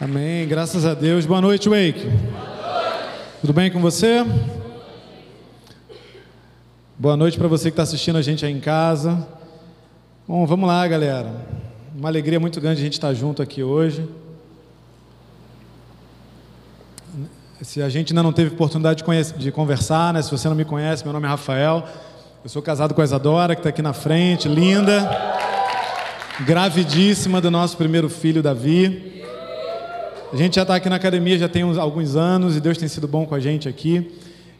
[0.00, 1.24] Amém, graças a Deus.
[1.24, 2.04] Boa noite, Wake.
[2.04, 3.08] Boa noite.
[3.40, 4.26] Tudo bem com você?
[6.98, 9.24] Boa noite para você que está assistindo a gente aí em casa.
[10.26, 11.32] Bom, vamos lá, galera.
[11.96, 14.04] Uma alegria muito grande a gente estar tá junto aqui hoje.
[17.62, 20.20] Se a gente ainda não teve oportunidade de, conhecer, de conversar, né?
[20.22, 21.86] Se você não me conhece, meu nome é Rafael.
[22.42, 25.08] Eu sou casado com a Isadora, que está aqui na frente, linda,
[26.40, 29.13] gravidíssima do nosso primeiro filho, Davi.
[30.32, 32.88] A gente já está aqui na academia já tem uns, alguns anos e Deus tem
[32.88, 34.10] sido bom com a gente aqui.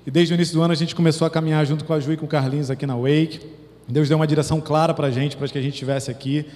[0.07, 2.13] E desde o início do ano a gente começou a caminhar junto com a Ju
[2.13, 3.41] e com o Carlinhos aqui na Wake.
[3.89, 6.47] Deus deu uma direção clara para a gente, para que a gente estivesse aqui.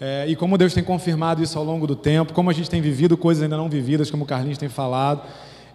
[0.00, 2.80] É, e como Deus tem confirmado isso ao longo do tempo, como a gente tem
[2.80, 5.22] vivido coisas ainda não vividas, como o Carlinhos tem falado.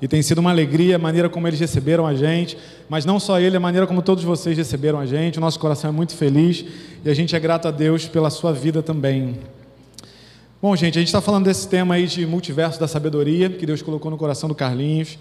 [0.02, 2.58] E tem sido uma alegria a maneira como eles receberam a gente,
[2.90, 5.38] mas não só ele, a maneira como todos vocês receberam a gente.
[5.38, 6.66] O nosso coração é muito feliz
[7.04, 9.40] e a gente é grato a Deus pela sua vida também.
[10.64, 13.82] Bom, gente, a gente está falando desse tema aí de multiverso da sabedoria que Deus
[13.82, 15.20] colocou no coração do Carlinhos.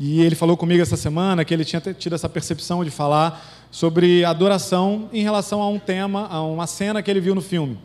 [0.00, 4.24] E ele falou comigo essa semana que ele tinha tido essa percepção de falar sobre
[4.24, 7.78] adoração em relação a um tema, a uma cena que ele viu no filme.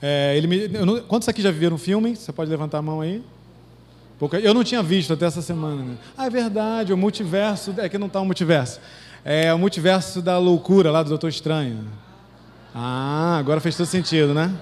[0.00, 2.14] É, ele me, não, quantos aqui já viram um filme?
[2.14, 3.20] Você pode levantar a mão aí?
[4.40, 5.82] Eu não tinha visto até essa semana.
[5.82, 5.96] Né?
[6.16, 7.74] Ah, é verdade, o multiverso.
[7.76, 8.78] É que não está o multiverso.
[9.24, 11.80] É o multiverso da loucura lá do Doutor Estranho.
[12.72, 14.56] Ah, agora fez todo sentido, né?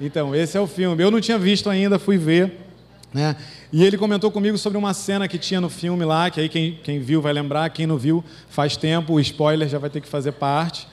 [0.00, 1.02] Então, esse é o filme.
[1.02, 2.66] Eu não tinha visto ainda, fui ver.
[3.12, 3.36] Né?
[3.72, 6.78] E ele comentou comigo sobre uma cena que tinha no filme lá, que aí quem,
[6.82, 10.08] quem viu vai lembrar, quem não viu faz tempo, o spoiler já vai ter que
[10.08, 10.86] fazer parte.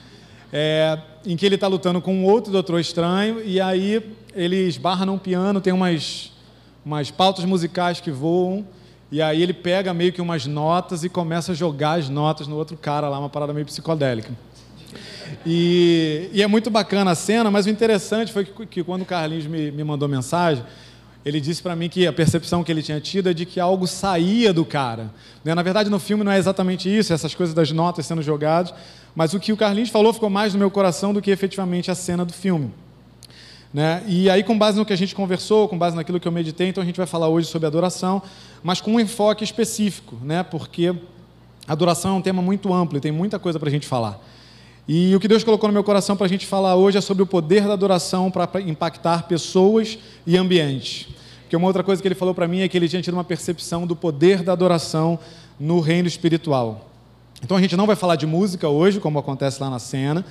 [0.52, 4.02] É, em que ele está lutando com um outro doutor estranho, e aí
[4.34, 6.32] ele esbarra num piano, tem umas,
[6.84, 8.66] umas pautas musicais que voam,
[9.10, 12.56] e aí ele pega meio que umas notas e começa a jogar as notas no
[12.56, 14.32] outro cara lá, uma parada meio psicodélica.
[15.44, 19.04] E, e, é muito bacana a cena, mas o interessante foi que, que quando o
[19.04, 20.64] Carlinhos me, me mandou mensagem,
[21.26, 23.86] ele disse para mim que a percepção que ele tinha tido é de que algo
[23.86, 25.10] saía do cara.
[25.44, 25.54] Né?
[25.54, 28.72] Na verdade, no filme não é exatamente isso, essas coisas das notas sendo jogadas,
[29.14, 31.96] mas o que o Carlinhos falou ficou mais no meu coração do que efetivamente a
[31.96, 32.70] cena do filme.
[33.74, 34.04] Né?
[34.06, 36.68] E aí, com base no que a gente conversou, com base naquilo que eu meditei,
[36.68, 38.22] então a gente vai falar hoje sobre adoração,
[38.62, 40.42] mas com um enfoque específico, né?
[40.44, 40.94] porque
[41.66, 44.20] adoração é um tema muito amplo e tem muita coisa para a gente falar.
[44.88, 47.20] E o que Deus colocou no meu coração para a gente falar hoje é sobre
[47.20, 51.08] o poder da adoração para impactar pessoas e ambientes.
[51.42, 53.24] Porque uma outra coisa que ele falou para mim é que ele tinha tido uma
[53.24, 55.18] percepção do poder da adoração
[55.58, 56.88] no reino espiritual.
[57.42, 60.24] Então a gente não vai falar de música hoje, como acontece lá na cena,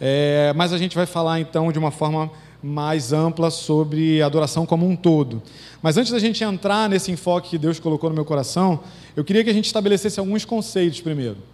[0.00, 2.30] é, mas a gente vai falar então de uma forma
[2.62, 5.42] mais ampla sobre adoração como um todo.
[5.82, 8.80] Mas antes da gente entrar nesse enfoque que Deus colocou no meu coração,
[9.14, 11.51] eu queria que a gente estabelecesse alguns conceitos primeiro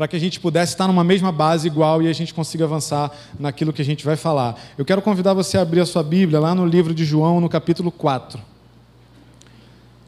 [0.00, 3.12] para que a gente pudesse estar numa mesma base igual e a gente consiga avançar
[3.38, 4.58] naquilo que a gente vai falar.
[4.78, 7.50] Eu quero convidar você a abrir a sua Bíblia lá no livro de João, no
[7.50, 8.40] capítulo 4.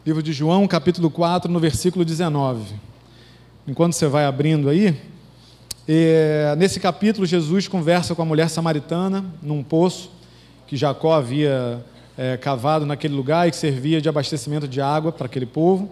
[0.07, 2.75] Livro de João, capítulo 4, no versículo 19.
[3.69, 4.99] Enquanto você vai abrindo aí,
[5.87, 10.11] é, nesse capítulo, Jesus conversa com a mulher samaritana num poço
[10.67, 11.85] que Jacó havia
[12.17, 15.91] é, cavado naquele lugar e que servia de abastecimento de água para aquele povo.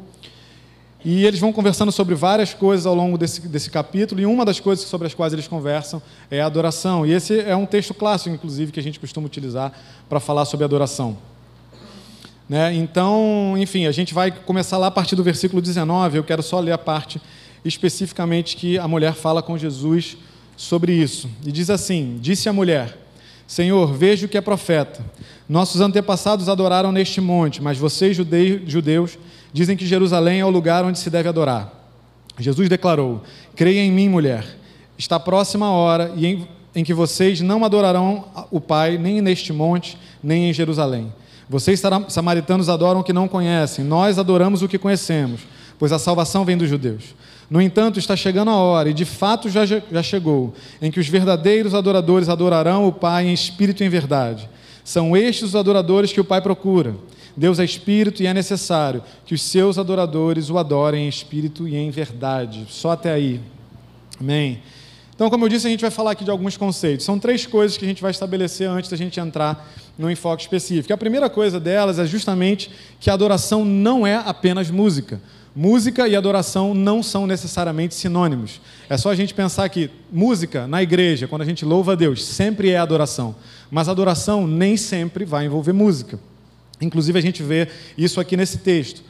[1.04, 4.60] E eles vão conversando sobre várias coisas ao longo desse, desse capítulo, e uma das
[4.60, 7.06] coisas sobre as quais eles conversam é a adoração.
[7.06, 9.72] E esse é um texto clássico, inclusive, que a gente costuma utilizar
[10.08, 11.16] para falar sobre adoração.
[12.48, 12.74] Né?
[12.74, 16.18] Então, enfim, a gente vai começar lá a partir do versículo 19.
[16.18, 17.20] Eu quero só ler a parte
[17.64, 20.16] especificamente que a mulher fala com Jesus
[20.56, 21.30] sobre isso.
[21.46, 22.98] E diz assim: Disse a mulher:
[23.46, 25.04] Senhor, vejo que é profeta.
[25.48, 29.18] Nossos antepassados adoraram neste monte, mas vocês, judeus,
[29.52, 31.72] dizem que Jerusalém é o lugar onde se deve adorar.
[32.38, 33.22] Jesus declarou:
[33.54, 34.44] Creia em mim, mulher.
[34.96, 39.52] Está próxima a hora e em, em que vocês não adorarão o Pai nem neste
[39.52, 41.12] monte, nem em Jerusalém.
[41.48, 45.40] Vocês, samaritanos, adoram o que não conhecem, nós adoramos o que conhecemos,
[45.78, 47.14] pois a salvação vem dos judeus.
[47.50, 51.08] No entanto, está chegando a hora, e de fato já, já chegou, em que os
[51.08, 54.48] verdadeiros adoradores adorarão o Pai em espírito e em verdade.
[54.84, 56.94] São estes os adoradores que o Pai procura.
[57.40, 61.74] Deus é espírito e é necessário que os seus adoradores o adorem em espírito e
[61.74, 62.66] em verdade.
[62.68, 63.40] Só até aí.
[64.20, 64.60] Amém.
[65.14, 67.06] Então, como eu disse, a gente vai falar aqui de alguns conceitos.
[67.06, 70.92] São três coisas que a gente vai estabelecer antes da gente entrar no enfoque específico.
[70.92, 72.70] A primeira coisa delas é justamente
[73.00, 75.18] que a adoração não é apenas música.
[75.56, 78.60] Música e adoração não são necessariamente sinônimos.
[78.86, 82.22] É só a gente pensar que música na igreja, quando a gente louva a Deus,
[82.22, 83.34] sempre é adoração.
[83.70, 86.18] Mas adoração nem sempre vai envolver música.
[86.80, 89.02] Inclusive, a gente vê isso aqui nesse texto.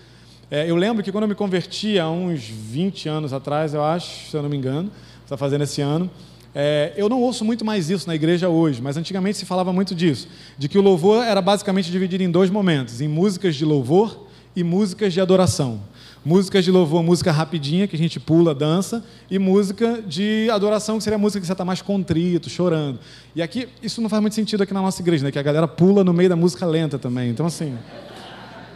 [0.51, 4.31] É, eu lembro que quando eu me converti há uns 20 anos atrás, eu acho,
[4.31, 4.91] se eu não me engano,
[5.25, 6.11] está fazendo esse ano,
[6.53, 9.95] É, eu não ouço muito mais isso na igreja hoje, mas antigamente se falava muito
[9.95, 10.27] disso,
[10.59, 14.27] de que o louvor era basicamente dividido em dois momentos, em músicas de louvor
[14.57, 15.81] e músicas de adoração.
[16.23, 21.05] Músicas de louvor, música rapidinha, que a gente pula, dança, e música de adoração, que
[21.05, 22.99] seria a música que você está mais contrito, chorando.
[23.35, 25.33] E aqui, isso não faz muito sentido aqui na nossa igreja, né?
[25.33, 27.31] Que a galera pula no meio da música lenta também.
[27.31, 27.75] Então, assim,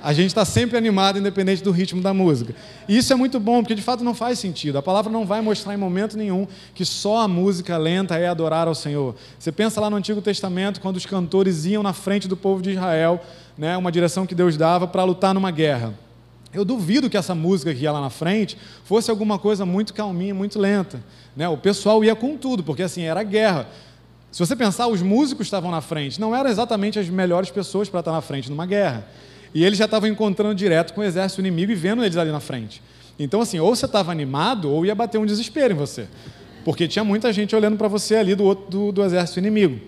[0.04, 2.54] a gente está sempre animado, independente do ritmo da música.
[2.86, 4.76] E isso é muito bom, porque de fato não faz sentido.
[4.76, 8.68] A palavra não vai mostrar em momento nenhum que só a música lenta é adorar
[8.68, 9.14] ao Senhor.
[9.38, 12.70] Você pensa lá no Antigo Testamento, quando os cantores iam na frente do povo de
[12.72, 13.18] Israel,
[13.56, 15.94] né, uma direção que Deus dava para lutar numa guerra.
[16.54, 20.34] Eu duvido que essa música que ia lá na frente fosse alguma coisa muito calminha,
[20.34, 21.02] muito lenta.
[21.36, 21.48] Né?
[21.48, 23.68] O pessoal ia com tudo, porque assim, era guerra.
[24.30, 28.00] Se você pensar, os músicos estavam na frente, não eram exatamente as melhores pessoas para
[28.00, 29.06] estar na frente numa guerra.
[29.52, 32.40] E eles já estavam encontrando direto com o exército inimigo e vendo eles ali na
[32.40, 32.82] frente.
[33.18, 36.06] Então, assim, ou você estava animado, ou ia bater um desespero em você.
[36.64, 39.80] Porque tinha muita gente olhando para você ali do, outro, do, do exército inimigo.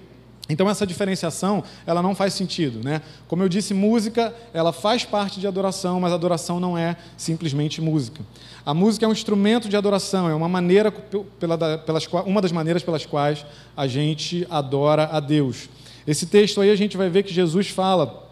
[0.49, 3.03] Então essa diferenciação, ela não faz sentido, né?
[3.27, 8.23] Como eu disse, música, ela faz parte de adoração, mas adoração não é simplesmente música.
[8.65, 12.83] A música é um instrumento de adoração, é uma maneira pela, pelas, uma das maneiras
[12.83, 13.45] pelas quais
[13.77, 15.69] a gente adora a Deus.
[16.07, 18.26] Esse texto aí a gente vai ver que Jesus fala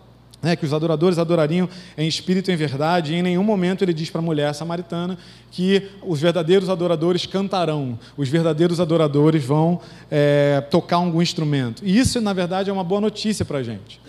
[0.44, 3.94] né, que os adoradores adorariam em espírito e em verdade, e em nenhum momento ele
[3.94, 5.18] diz para a mulher samaritana
[5.50, 9.80] que os verdadeiros adoradores cantarão, os verdadeiros adoradores vão
[10.10, 11.82] é, tocar algum instrumento.
[11.84, 14.00] E isso, na verdade, é uma boa notícia para a gente.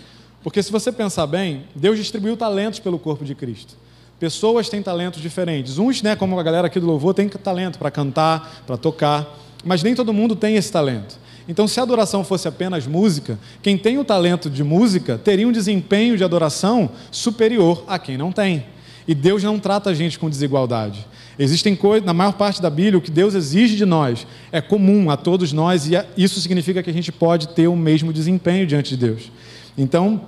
[0.43, 3.75] Porque se você pensar bem, Deus distribuiu talentos pelo corpo de Cristo.
[4.19, 5.77] Pessoas têm talentos diferentes.
[5.77, 9.27] Uns, né, como a galera aqui do louvor, tem talento para cantar, para tocar,
[9.63, 11.17] mas nem todo mundo tem esse talento.
[11.47, 15.51] Então, se a adoração fosse apenas música, quem tem o talento de música teria um
[15.51, 18.65] desempenho de adoração superior a quem não tem.
[19.07, 21.05] E Deus não trata a gente com desigualdade.
[21.37, 25.11] Existem coisas, na maior parte da Bíblia, o que Deus exige de nós é comum
[25.11, 28.91] a todos nós e isso significa que a gente pode ter o mesmo desempenho diante
[28.91, 29.31] de Deus.
[29.77, 30.21] Então,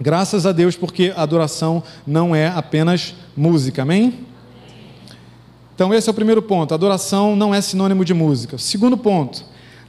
[0.00, 4.26] graças a Deus, porque a adoração não é apenas música, amém?
[5.74, 6.72] Então, esse é o primeiro ponto.
[6.72, 8.56] Adoração não é sinônimo de música.
[8.56, 9.44] Segundo ponto,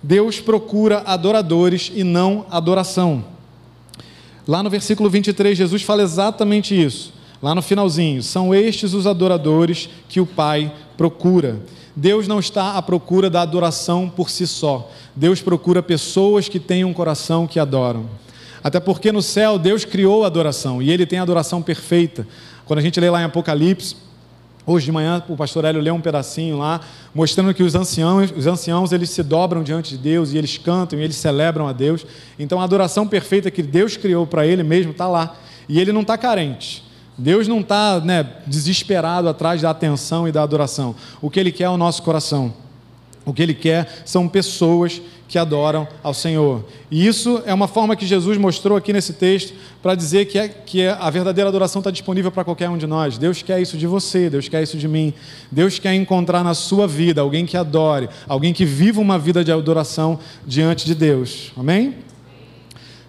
[0.08, 3.26] Deus procura adoradores e não adoração.
[4.48, 7.14] Lá no versículo 23, Jesus fala exatamente isso.
[7.44, 11.60] Lá no finalzinho, são estes os adoradores que o Pai procura.
[11.94, 14.90] Deus não está à procura da adoração por si só.
[15.14, 18.06] Deus procura pessoas que têm um coração que adoram.
[18.64, 22.26] Até porque no céu Deus criou a adoração e ele tem a adoração perfeita.
[22.64, 23.98] Quando a gente lê lá em Apocalipse,
[24.70, 26.82] Hoje de manhã o pastor Hélio leu um pedacinho lá,
[27.16, 31.00] mostrando que os anciãos, os anciãos eles se dobram diante de Deus e eles cantam
[31.00, 32.06] e eles celebram a Deus.
[32.38, 35.38] Então a adoração perfeita que Deus criou para ele mesmo está lá.
[35.70, 36.84] E ele não está carente.
[37.18, 40.94] Deus não está né, desesperado atrás da atenção e da adoração.
[41.22, 42.54] O que ele quer é o nosso coração.
[43.28, 46.64] O que ele quer são pessoas que adoram ao Senhor.
[46.90, 49.54] E isso é uma forma que Jesus mostrou aqui nesse texto
[49.84, 52.88] para dizer que, é, que é, a verdadeira adoração está disponível para qualquer um de
[52.88, 53.18] nós.
[53.18, 55.14] Deus quer isso de você, Deus quer isso de mim.
[55.52, 59.52] Deus quer encontrar na sua vida alguém que adore, alguém que viva uma vida de
[59.52, 61.52] adoração diante de Deus.
[61.58, 61.96] Amém?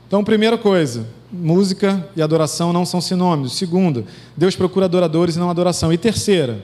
[0.09, 3.57] Então, primeira coisa, música e adoração não são sinônimos.
[3.57, 4.05] Segunda,
[4.37, 5.93] Deus procura adoradores e não adoração.
[5.93, 6.59] E terceira,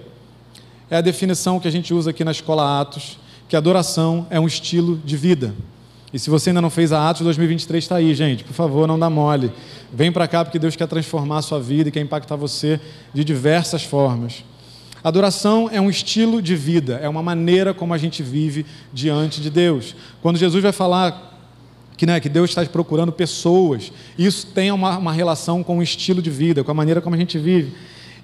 [0.90, 4.46] é a definição que a gente usa aqui na escola Atos que adoração é um
[4.46, 5.54] estilo de vida.
[6.12, 8.44] E se você ainda não fez a Atos 2023, está aí, gente.
[8.44, 9.50] Por favor, não dá mole.
[9.92, 12.80] Vem para cá porque Deus quer transformar a sua vida e quer impactar você
[13.12, 14.44] de diversas formas.
[15.02, 19.50] Adoração é um estilo de vida, é uma maneira como a gente vive diante de
[19.50, 19.94] Deus.
[20.22, 21.36] Quando Jesus vai falar
[21.96, 26.22] que, né, que Deus está procurando pessoas, isso tem uma, uma relação com o estilo
[26.22, 27.72] de vida, com a maneira como a gente vive.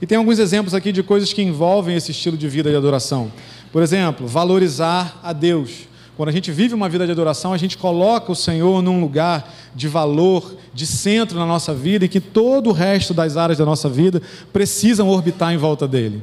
[0.00, 3.30] E tem alguns exemplos aqui de coisas que envolvem esse estilo de vida de adoração.
[3.72, 5.88] Por exemplo, valorizar a Deus.
[6.16, 9.54] Quando a gente vive uma vida de adoração, a gente coloca o Senhor num lugar
[9.74, 13.64] de valor, de centro na nossa vida e que todo o resto das áreas da
[13.64, 14.20] nossa vida
[14.52, 16.22] precisam orbitar em volta dele.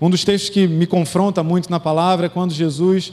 [0.00, 3.12] Um dos textos que me confronta muito na palavra é quando Jesus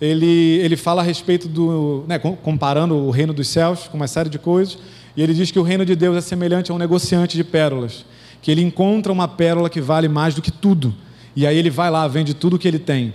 [0.00, 2.04] ele, ele fala a respeito do.
[2.06, 4.78] Né, comparando o reino dos céus com uma série de coisas,
[5.16, 8.04] e ele diz que o reino de Deus é semelhante a um negociante de pérolas,
[8.40, 10.94] que ele encontra uma pérola que vale mais do que tudo
[11.36, 13.12] e aí ele vai lá, vende tudo o que ele tem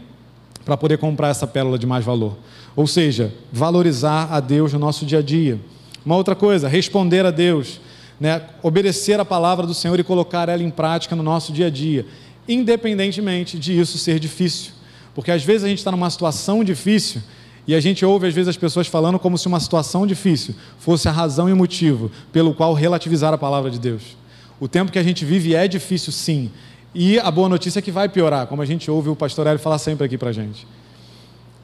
[0.64, 2.38] para poder comprar essa pérola de mais valor.
[2.76, 5.60] Ou seja, valorizar a Deus no nosso dia a dia.
[6.06, 7.82] Uma outra coisa, responder a Deus,
[8.20, 8.42] né?
[8.62, 12.06] obedecer a palavra do Senhor e colocar ela em prática no nosso dia a dia,
[12.48, 14.74] independentemente de isso ser difícil.
[15.16, 17.22] Porque às vezes a gente está numa situação difícil
[17.68, 21.08] e a gente ouve às vezes as pessoas falando como se uma situação difícil fosse
[21.08, 24.16] a razão e motivo pelo qual relativizar a palavra de Deus.
[24.60, 26.52] O tempo que a gente vive é difícil, sim,
[26.94, 29.60] e a boa notícia é que vai piorar, como a gente ouve o pastor Hélio
[29.60, 30.68] falar sempre aqui para a gente.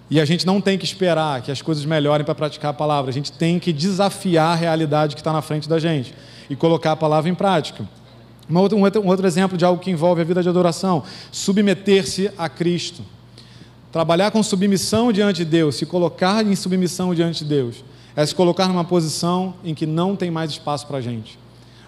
[0.09, 3.09] E a gente não tem que esperar que as coisas melhorem para praticar a palavra,
[3.09, 6.13] a gente tem que desafiar a realidade que está na frente da gente
[6.49, 7.85] e colocar a palavra em prática.
[8.49, 12.47] Um outro, um outro exemplo de algo que envolve a vida de adoração: submeter-se a
[12.47, 13.03] Cristo.
[13.91, 17.83] Trabalhar com submissão diante de Deus, se colocar em submissão diante de Deus,
[18.15, 21.37] é se colocar numa posição em que não tem mais espaço para a gente.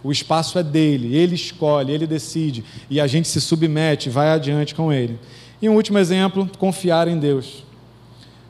[0.03, 4.73] O espaço é dele, ele escolhe, ele decide, e a gente se submete, vai adiante
[4.73, 5.19] com ele.
[5.61, 7.63] E um último exemplo: confiar em Deus.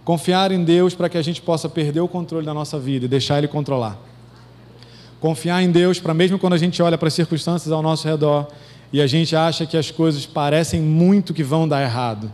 [0.03, 3.07] Confiar em Deus para que a gente possa perder o controle da nossa vida e
[3.07, 3.99] deixar Ele controlar.
[5.19, 8.47] Confiar em Deus para, mesmo quando a gente olha para as circunstâncias ao nosso redor
[8.91, 12.31] e a gente acha que as coisas parecem muito que vão dar errado,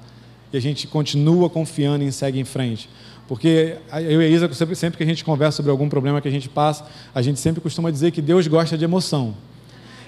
[0.53, 2.89] e a gente continua confiando e segue em frente.
[3.27, 6.31] Porque eu e a Isa, sempre que a gente conversa sobre algum problema que a
[6.31, 9.35] gente passa, a gente sempre costuma dizer que Deus gosta de emoção.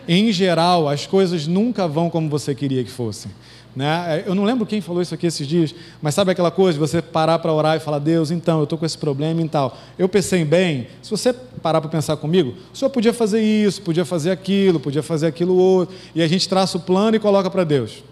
[0.08, 3.32] Em geral, as coisas nunca vão como você queria que fossem.
[3.76, 4.24] Né?
[4.26, 7.02] Eu não lembro quem falou isso aqui esses dias, mas sabe aquela coisa de você
[7.02, 9.78] parar para orar e falar, Deus, então, eu estou com esse problema e tal.
[10.00, 14.06] Eu pensei bem, se você parar para pensar comigo, o senhor podia fazer isso, podia
[14.06, 17.64] fazer aquilo, podia fazer aquilo outro, e a gente traça o plano e coloca para
[17.64, 18.04] Deus.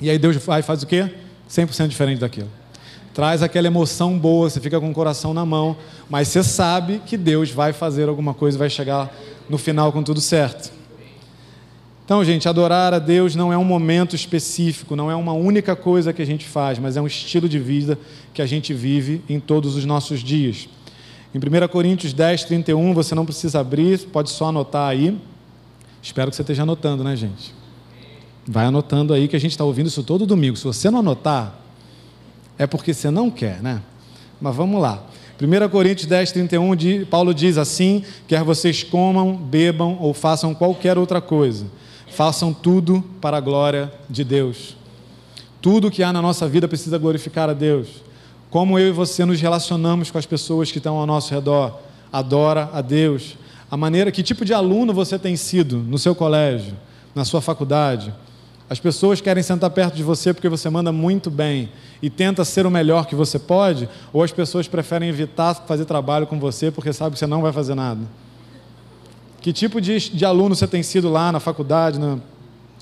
[0.00, 1.10] E aí Deus vai faz o quê?
[1.48, 2.59] 100% diferente daquilo.
[3.12, 5.76] Traz aquela emoção boa, você fica com o coração na mão,
[6.08, 9.12] mas você sabe que Deus vai fazer alguma coisa, vai chegar
[9.48, 10.72] no final com tudo certo.
[12.04, 16.12] Então, gente, adorar a Deus não é um momento específico, não é uma única coisa
[16.12, 17.96] que a gente faz, mas é um estilo de vida
[18.34, 20.68] que a gente vive em todos os nossos dias.
[21.32, 25.16] Em 1 Coríntios 10, 31, você não precisa abrir, pode só anotar aí.
[26.02, 27.54] Espero que você esteja anotando, né, gente?
[28.44, 30.56] Vai anotando aí que a gente está ouvindo isso todo domingo.
[30.56, 31.54] Se você não anotar,
[32.60, 33.82] é porque você não quer, né?
[34.40, 35.02] Mas vamos lá.
[35.40, 41.20] 1 Coríntios 10, 31, Paulo diz assim: quer vocês comam, bebam ou façam qualquer outra
[41.20, 41.66] coisa
[42.10, 44.76] façam tudo para a glória de Deus.
[45.62, 47.88] Tudo que há na nossa vida precisa glorificar a Deus.
[48.50, 51.78] Como eu e você nos relacionamos com as pessoas que estão ao nosso redor,
[52.12, 53.36] adora a Deus.
[53.70, 56.76] A maneira, que tipo de aluno você tem sido no seu colégio,
[57.14, 58.12] na sua faculdade.
[58.70, 62.66] As pessoas querem sentar perto de você porque você manda muito bem e tenta ser
[62.66, 66.92] o melhor que você pode, ou as pessoas preferem evitar fazer trabalho com você porque
[66.92, 68.00] sabe que você não vai fazer nada.
[69.40, 72.22] Que tipo de, de aluno você tem sido lá na faculdade, no,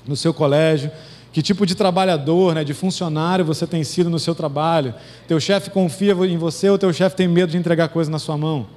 [0.07, 0.91] no seu colégio?
[1.33, 4.93] Que tipo de trabalhador, né, de funcionário você tem sido no seu trabalho?
[5.27, 8.37] Teu chefe confia em você ou teu chefe tem medo de entregar coisa na sua
[8.37, 8.67] mão?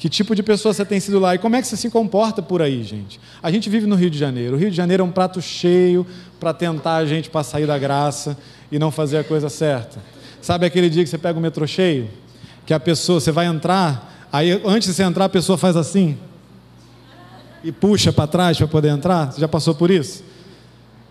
[0.00, 1.34] Que tipo de pessoa você tem sido lá?
[1.34, 3.20] E como é que você se comporta por aí, gente?
[3.42, 4.56] A gente vive no Rio de Janeiro.
[4.56, 6.06] O Rio de Janeiro é um prato cheio
[6.40, 8.34] para tentar a gente para sair da graça
[8.72, 10.00] e não fazer a coisa certa.
[10.40, 12.08] Sabe aquele dia que você pega o metrô cheio?
[12.64, 16.16] Que a pessoa, você vai entrar, aí antes de você entrar, a pessoa faz assim
[17.62, 19.30] e puxa para trás para poder entrar?
[19.30, 20.24] Você já passou por isso?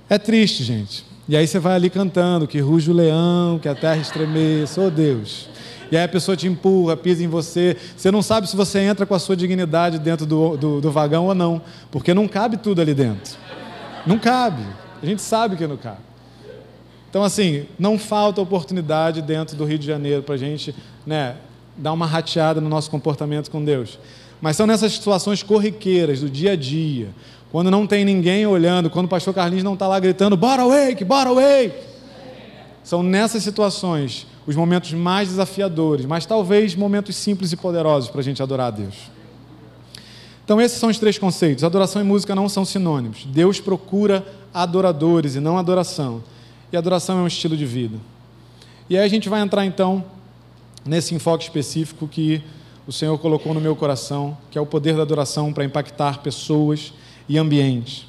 [0.09, 1.05] É triste, gente.
[1.27, 4.89] E aí você vai ali cantando que ruge o leão, que a terra estremeça, oh
[4.89, 5.47] Deus.
[5.91, 7.75] E aí a pessoa te empurra, pisa em você.
[7.95, 11.25] Você não sabe se você entra com a sua dignidade dentro do, do, do vagão
[11.25, 13.37] ou não, porque não cabe tudo ali dentro.
[14.05, 14.63] Não cabe.
[15.01, 16.09] A gente sabe que não cabe.
[17.09, 21.37] Então, assim, não falta oportunidade dentro do Rio de Janeiro para a gente né,
[21.75, 23.97] dar uma rateada no nosso comportamento com Deus.
[24.39, 27.09] Mas são nessas situações corriqueiras do dia a dia,
[27.51, 31.03] quando não tem ninguém olhando, quando o pastor Carlinhos não está lá gritando, bora wake,
[31.03, 31.75] bora wake.
[32.83, 38.23] São nessas situações os momentos mais desafiadores, mas talvez momentos simples e poderosos para a
[38.23, 38.95] gente adorar a Deus.
[40.43, 41.63] Então, esses são os três conceitos.
[41.63, 43.25] Adoração e música não são sinônimos.
[43.25, 46.23] Deus procura adoradores e não adoração.
[46.73, 47.99] E adoração é um estilo de vida.
[48.89, 50.03] E aí a gente vai entrar então
[50.83, 52.41] nesse enfoque específico que
[52.87, 56.91] o Senhor colocou no meu coração, que é o poder da adoração para impactar pessoas
[57.27, 58.07] e ambientes.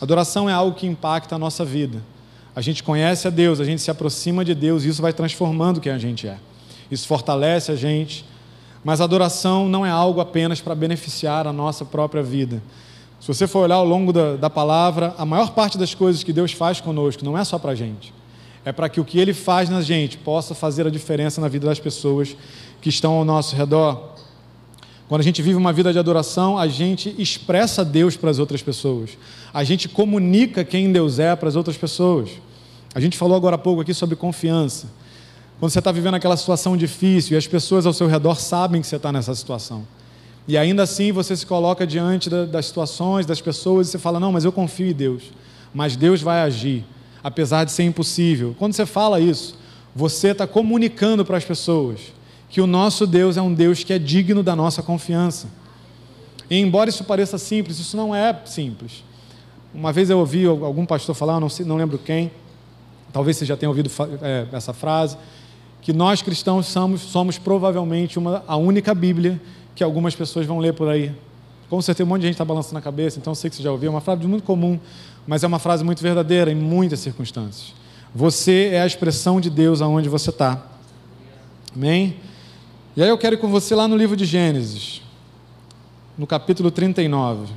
[0.00, 2.00] Adoração é algo que impacta a nossa vida.
[2.54, 5.80] A gente conhece a Deus, a gente se aproxima de Deus e isso vai transformando
[5.80, 6.36] quem a gente é.
[6.90, 8.24] Isso fortalece a gente,
[8.84, 12.62] mas a adoração não é algo apenas para beneficiar a nossa própria vida.
[13.18, 16.32] Se você for olhar ao longo da, da palavra, a maior parte das coisas que
[16.32, 18.12] Deus faz conosco não é só para a gente,
[18.64, 21.66] é para que o que Ele faz na gente possa fazer a diferença na vida
[21.66, 22.36] das pessoas
[22.80, 24.11] que estão ao nosso redor.
[25.12, 28.62] Quando a gente vive uma vida de adoração, a gente expressa Deus para as outras
[28.62, 29.10] pessoas.
[29.52, 32.30] A gente comunica quem Deus é para as outras pessoas.
[32.94, 34.86] A gente falou agora há pouco aqui sobre confiança.
[35.60, 38.86] Quando você está vivendo aquela situação difícil e as pessoas ao seu redor sabem que
[38.86, 39.86] você está nessa situação.
[40.48, 44.32] E ainda assim você se coloca diante das situações, das pessoas e você fala: Não,
[44.32, 45.24] mas eu confio em Deus.
[45.74, 46.86] Mas Deus vai agir,
[47.22, 48.56] apesar de ser impossível.
[48.58, 49.58] Quando você fala isso,
[49.94, 52.00] você está comunicando para as pessoas
[52.52, 55.48] que o nosso Deus é um Deus que é digno da nossa confiança.
[56.50, 59.02] E embora isso pareça simples, isso não é simples.
[59.74, 62.30] Uma vez eu ouvi algum pastor falar, não, sei, não lembro quem,
[63.10, 63.90] talvez você já tenha ouvido
[64.20, 65.16] é, essa frase,
[65.80, 69.40] que nós cristãos somos, somos provavelmente uma, a única Bíblia
[69.74, 71.10] que algumas pessoas vão ler por aí.
[71.70, 73.62] Com certeza, um monte de gente está balançando a cabeça, então eu sei que você
[73.62, 73.88] já ouviu.
[73.88, 74.78] É uma frase muito comum,
[75.26, 77.72] mas é uma frase muito verdadeira em muitas circunstâncias.
[78.14, 80.66] Você é a expressão de Deus aonde você está.
[81.74, 82.14] Amém?
[82.94, 85.00] E aí eu quero ir com você lá no livro de Gênesis,
[86.18, 87.50] no capítulo 39.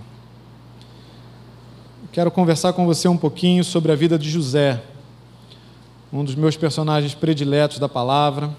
[2.13, 4.81] Quero conversar com você um pouquinho sobre a vida de José,
[6.13, 8.55] um dos meus personagens prediletos da palavra.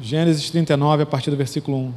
[0.00, 1.94] Gênesis 39, a partir do versículo 1.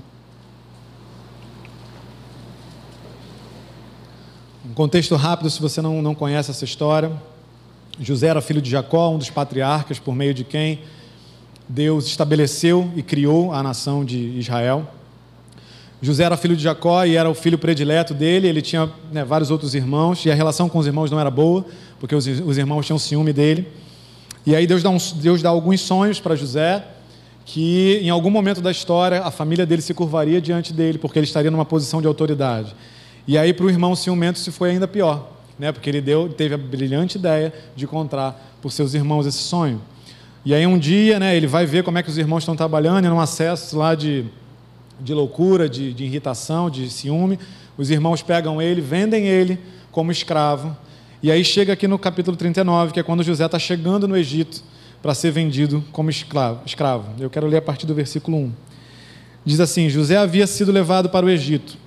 [4.71, 7.11] Um contexto rápido, se você não, não conhece essa história.
[7.99, 10.79] José era filho de Jacó, um dos patriarcas por meio de quem
[11.67, 14.87] Deus estabeleceu e criou a nação de Israel.
[16.01, 18.47] José era filho de Jacó e era o filho predileto dele.
[18.47, 21.65] Ele tinha né, vários outros irmãos e a relação com os irmãos não era boa,
[21.99, 23.67] porque os, os irmãos tinham ciúme dele.
[24.45, 26.85] E aí Deus dá, uns, Deus dá alguns sonhos para José,
[27.45, 31.25] que em algum momento da história a família dele se curvaria diante dele, porque ele
[31.25, 32.75] estaria numa posição de autoridade.
[33.27, 36.55] E aí para o irmão ciumento se foi ainda pior, né, porque ele deu, teve
[36.55, 39.81] a brilhante ideia de contar por seus irmãos esse sonho.
[40.43, 43.05] E aí um dia né, ele vai ver como é que os irmãos estão trabalhando,
[43.05, 44.25] e num acesso lá de
[44.99, 47.39] de loucura, de, de irritação, de ciúme.
[47.77, 49.59] Os irmãos pegam ele, vendem ele
[49.91, 50.75] como escravo.
[51.21, 54.63] E aí chega aqui no capítulo 39, que é quando José está chegando no Egito
[55.01, 57.09] para ser vendido como escravo, escravo.
[57.19, 58.51] Eu quero ler a partir do versículo 1.
[59.43, 61.77] Diz assim: José havia sido levado para o Egito,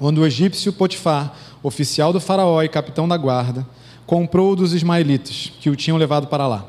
[0.00, 3.66] onde o egípcio Potifar, oficial do faraó e capitão da guarda,
[4.06, 6.66] comprou dos ismaelitas que o tinham levado para lá.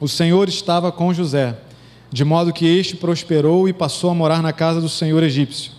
[0.00, 1.56] O Senhor estava com José
[2.12, 5.72] de modo que este prosperou e passou a morar na casa do senhor egípcio.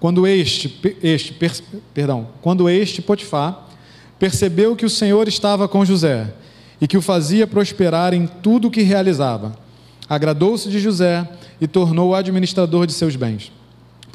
[0.00, 1.52] Quando este, este per,
[1.92, 3.68] perdão, quando este Potifar
[4.18, 6.32] percebeu que o Senhor estava com José
[6.80, 9.56] e que o fazia prosperar em tudo o que realizava,
[10.08, 11.28] agradou-se de José
[11.60, 13.52] e tornou-o administrador de seus bens.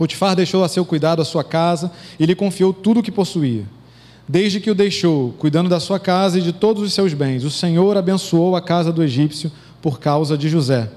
[0.02, 3.66] Potifar deixou a seu cuidado a sua casa e lhe confiou tudo o que possuía.
[4.28, 7.52] Desde que o deixou, cuidando da sua casa e de todos os seus bens, o
[7.52, 10.90] Senhor abençoou a casa do egípcio por causa de José.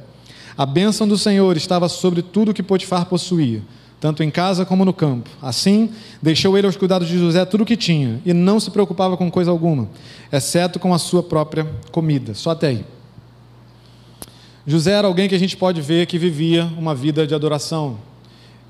[0.56, 3.60] A bênção do Senhor estava sobre tudo que Potifar possuía,
[4.00, 5.28] tanto em casa como no campo.
[5.42, 5.90] Assim,
[6.22, 9.30] deixou ele aos cuidados de José tudo o que tinha, e não se preocupava com
[9.30, 9.86] coisa alguma,
[10.32, 12.32] exceto com a sua própria comida.
[12.32, 12.86] Só até aí.
[14.66, 17.98] José era alguém que a gente pode ver que vivia uma vida de adoração.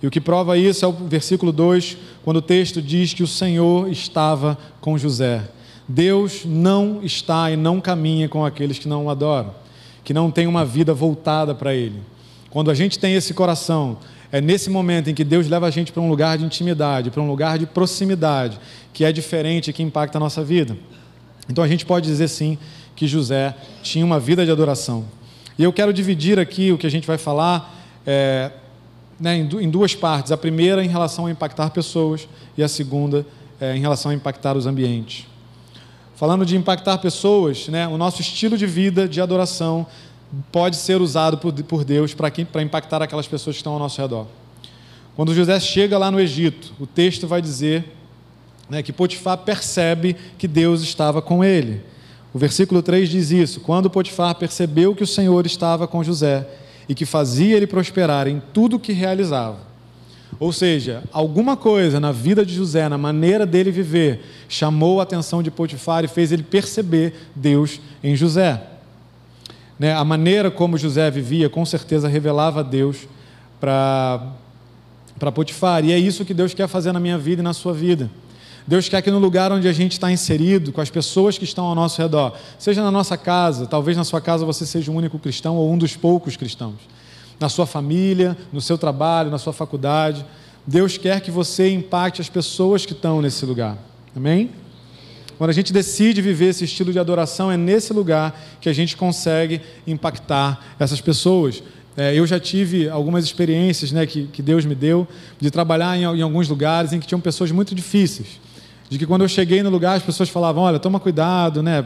[0.05, 3.27] E o que prova isso é o versículo 2, quando o texto diz que o
[3.27, 5.49] Senhor estava com José.
[5.88, 9.64] Deus não está e não caminha com aqueles que não o adoram
[10.05, 12.01] que não tem uma vida voltada para Ele.
[12.51, 13.97] Quando a gente tem esse coração,
[14.31, 17.23] é nesse momento em que Deus leva a gente para um lugar de intimidade, para
[17.23, 18.61] um lugar de proximidade,
[18.93, 20.77] que é diferente e que impacta a nossa vida.
[21.49, 22.59] Então a gente pode dizer sim
[22.95, 25.07] que José tinha uma vida de adoração.
[25.59, 27.75] E eu quero dividir aqui o que a gente vai falar
[28.07, 28.53] é,
[29.18, 30.33] né, em duas partes.
[30.33, 33.27] A primeira em relação a impactar pessoas e a segunda
[33.61, 35.27] é, em relação a impactar os ambientes.
[36.14, 39.87] Falando de impactar pessoas, né, o nosso estilo de vida de adoração
[40.50, 44.27] pode ser usado por, por Deus para impactar aquelas pessoas que estão ao nosso redor.
[45.16, 47.85] Quando José chega lá no Egito, o texto vai dizer
[48.68, 51.83] né, que Potifar percebe que Deus estava com ele.
[52.33, 56.46] O versículo 3 diz isso: quando Potifar percebeu que o Senhor estava com José
[56.88, 59.59] e que fazia ele prosperar em tudo que realizava.
[60.38, 65.42] Ou seja, alguma coisa na vida de José, na maneira dele viver, chamou a atenção
[65.42, 68.62] de Potifar e fez ele perceber Deus em José.
[69.79, 69.94] Né?
[69.94, 73.09] A maneira como José vivia, com certeza, revelava Deus
[73.61, 74.33] para
[75.33, 75.85] Potifar.
[75.85, 78.11] E é isso que Deus quer fazer na minha vida e na sua vida.
[78.66, 81.66] Deus quer que no lugar onde a gente está inserido, com as pessoas que estão
[81.66, 85.18] ao nosso redor, seja na nossa casa, talvez na sua casa você seja o único
[85.18, 86.77] cristão ou um dos poucos cristãos
[87.38, 90.24] na sua família, no seu trabalho, na sua faculdade.
[90.66, 93.77] Deus quer que você impacte as pessoas que estão nesse lugar.
[94.16, 94.50] Amém?
[95.37, 98.96] Quando a gente decide viver esse estilo de adoração, é nesse lugar que a gente
[98.96, 101.62] consegue impactar essas pessoas.
[101.96, 105.07] É, eu já tive algumas experiências né, que, que Deus me deu
[105.40, 108.40] de trabalhar em, em alguns lugares em que tinham pessoas muito difíceis.
[108.88, 111.85] De que quando eu cheguei no lugar, as pessoas falavam: olha, toma cuidado, né?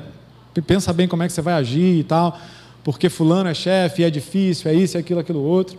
[0.66, 2.36] pensa bem como é que você vai agir e tal
[2.88, 5.78] porque fulano é chefe, é difícil, é isso, é aquilo, aquilo outro.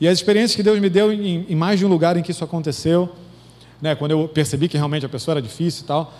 [0.00, 2.30] E as experiências que Deus me deu em, em mais de um lugar em que
[2.30, 3.08] isso aconteceu,
[3.82, 6.14] né, quando eu percebi que realmente a pessoa era difícil e tal,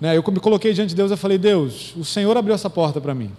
[0.00, 3.00] né, eu me coloquei diante de Deus e falei, Deus, o Senhor abriu essa porta
[3.00, 3.32] para mim.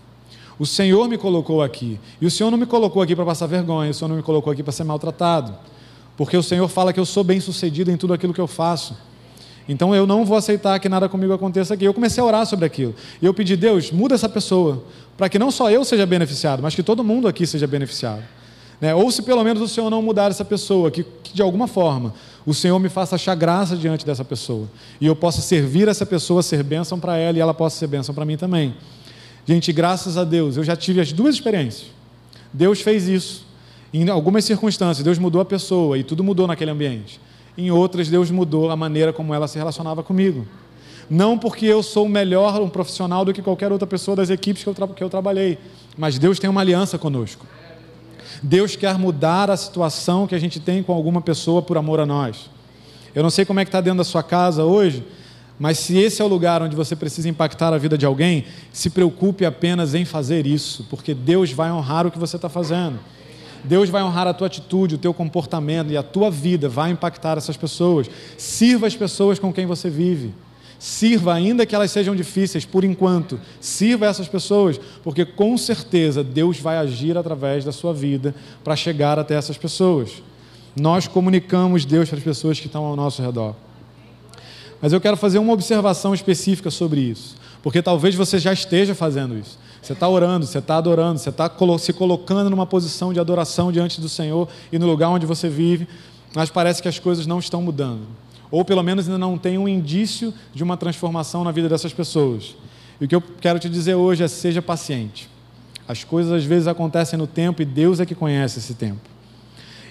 [0.60, 1.98] O Senhor me colocou aqui.
[2.20, 4.52] E o Senhor não me colocou aqui para passar vergonha, o Senhor não me colocou
[4.52, 5.56] aqui para ser maltratado.
[6.18, 8.94] Porque o Senhor fala que eu sou bem sucedido em tudo aquilo que eu faço.
[9.68, 11.86] Então eu não vou aceitar que nada comigo aconteça aqui.
[11.86, 12.96] Eu comecei a orar sobre aquilo.
[13.22, 14.84] E eu pedi, Deus, muda essa pessoa,
[15.18, 18.24] para que não só eu seja beneficiado, mas que todo mundo aqui seja beneficiado.
[18.80, 18.96] Né?
[18.96, 22.14] Ou se pelo menos o Senhor não mudar essa pessoa, que, que de alguma forma
[22.46, 24.68] o Senhor me faça achar graça diante dessa pessoa.
[25.00, 28.16] E eu possa servir essa pessoa, ser bênção para ela e ela possa ser bênção
[28.16, 28.74] para mim também.
[29.46, 31.88] Gente, graças a Deus, eu já tive as duas experiências.
[32.52, 33.46] Deus fez isso.
[33.94, 37.20] Em algumas circunstâncias, Deus mudou a pessoa e tudo mudou naquele ambiente.
[37.58, 40.48] Em outras, Deus mudou a maneira como ela se relacionava comigo.
[41.10, 44.70] Não porque eu sou melhor um profissional do que qualquer outra pessoa das equipes que
[44.70, 45.58] eu, que eu trabalhei,
[45.98, 47.46] mas Deus tem uma aliança conosco.
[48.42, 52.06] Deus quer mudar a situação que a gente tem com alguma pessoa por amor a
[52.06, 52.50] nós.
[53.14, 55.04] Eu não sei como é que está dentro da sua casa hoje,
[55.60, 58.90] mas se esse é o lugar onde você precisa impactar a vida de alguém, se
[58.90, 63.00] preocupe apenas em fazer isso, porque Deus vai honrar o que você está fazendo.
[63.64, 67.38] Deus vai honrar a tua atitude, o teu comportamento e a tua vida vai impactar
[67.38, 68.10] essas pessoas.
[68.38, 70.34] Sirva as pessoas com quem você vive.
[70.80, 73.40] Sirva, ainda que elas sejam difíceis, por enquanto.
[73.60, 79.20] Sirva essas pessoas, porque com certeza Deus vai agir através da sua vida para chegar
[79.20, 80.24] até essas pessoas.
[80.76, 83.56] Nós comunicamos Deus para as pessoas que estão ao nosso redor.
[84.82, 89.38] Mas eu quero fazer uma observação específica sobre isso, porque talvez você já esteja fazendo
[89.38, 89.60] isso.
[89.82, 94.00] Você está orando, você está adorando, você está se colocando numa posição de adoração diante
[94.00, 95.88] do Senhor e no lugar onde você vive,
[96.36, 98.02] mas parece que as coisas não estão mudando
[98.52, 102.56] ou pelo menos ainda não tem um indício de uma transformação na vida dessas pessoas.
[103.00, 105.30] E o que eu quero te dizer hoje é: seja paciente.
[105.88, 109.00] As coisas às vezes acontecem no tempo e Deus é que conhece esse tempo.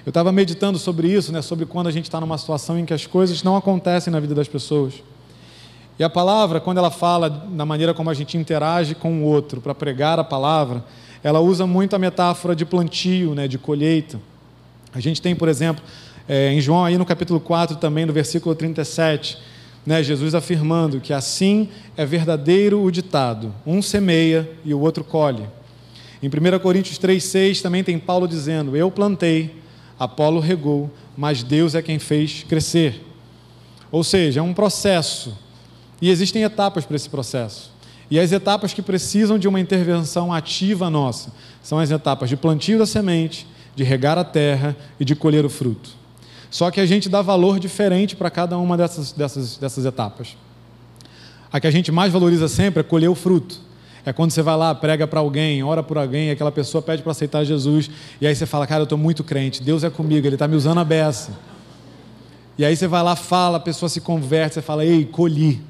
[0.05, 2.95] Eu estava meditando sobre isso, né, sobre quando a gente está numa situação em que
[2.95, 4.95] as coisas não acontecem na vida das pessoas.
[6.01, 9.61] E a palavra, quando ela fala da maneira como a gente interage com o outro
[9.61, 10.83] para pregar a palavra,
[11.23, 14.19] ela usa muito a metáfora de plantio, né, de colheita.
[14.95, 15.85] A gente tem, por exemplo,
[16.27, 19.37] é, em João, aí no capítulo 4, também no versículo 37,
[19.85, 25.47] né, Jesus afirmando que assim é verdadeiro o ditado: um semeia e o outro colhe.
[26.23, 29.55] Em 1 Coríntios 3,6 também tem Paulo dizendo: Eu plantei,
[29.99, 33.05] Apolo regou, mas Deus é quem fez crescer.
[33.93, 35.50] Ou seja, é um processo.
[36.01, 37.71] E existem etapas para esse processo.
[38.11, 41.31] E as etapas que precisam de uma intervenção ativa nossa
[41.63, 45.51] são as etapas de plantio da semente, de regar a terra e de colher o
[45.51, 45.91] fruto.
[46.51, 50.37] Só que a gente dá valor diferente para cada uma dessas, dessas, dessas etapas.
[51.53, 53.61] A que a gente mais valoriza sempre é colher o fruto.
[54.05, 57.13] É quando você vai lá, prega para alguém, ora por alguém, aquela pessoa pede para
[57.13, 60.37] aceitar Jesus, e aí você fala, cara, eu estou muito crente, Deus é comigo, Ele
[60.37, 61.33] está me usando a beça.
[62.57, 65.61] E aí você vai lá, fala, a pessoa se converte, você fala, ei, colhi,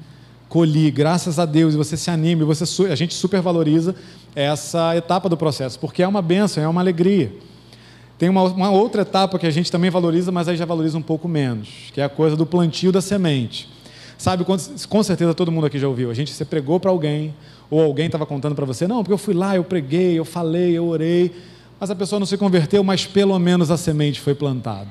[0.51, 3.95] colhi, graças a Deus, e você se anima, e você, a gente supervaloriza
[4.35, 7.31] essa etapa do processo, porque é uma bênção, é uma alegria.
[8.17, 11.01] Tem uma, uma, outra etapa que a gente também valoriza, mas aí já valoriza um
[11.01, 13.69] pouco menos, que é a coisa do plantio da semente.
[14.17, 16.11] Sabe, com certeza todo mundo aqui já ouviu.
[16.11, 17.33] A gente se pregou para alguém,
[17.69, 20.77] ou alguém estava contando para você, não, porque eu fui lá, eu preguei, eu falei,
[20.77, 21.33] eu orei,
[21.79, 24.89] mas a pessoa não se converteu, mas pelo menos a semente foi plantada.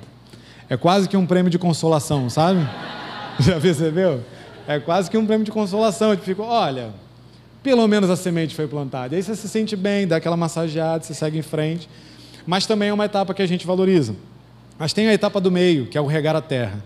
[0.71, 2.67] É quase que um prêmio de consolação, sabe?
[3.39, 4.23] Já percebeu?
[4.71, 6.13] É quase que um prêmio de consolação.
[6.13, 6.91] Tipo, fica, olha,
[7.63, 9.15] pelo menos a semente foi plantada.
[9.15, 11.89] E aí você se sente bem, dá aquela massageada, você segue em frente
[12.47, 14.15] mas também é uma etapa que a gente valoriza.
[14.79, 16.83] Mas tem a etapa do meio, que é o regar a terra,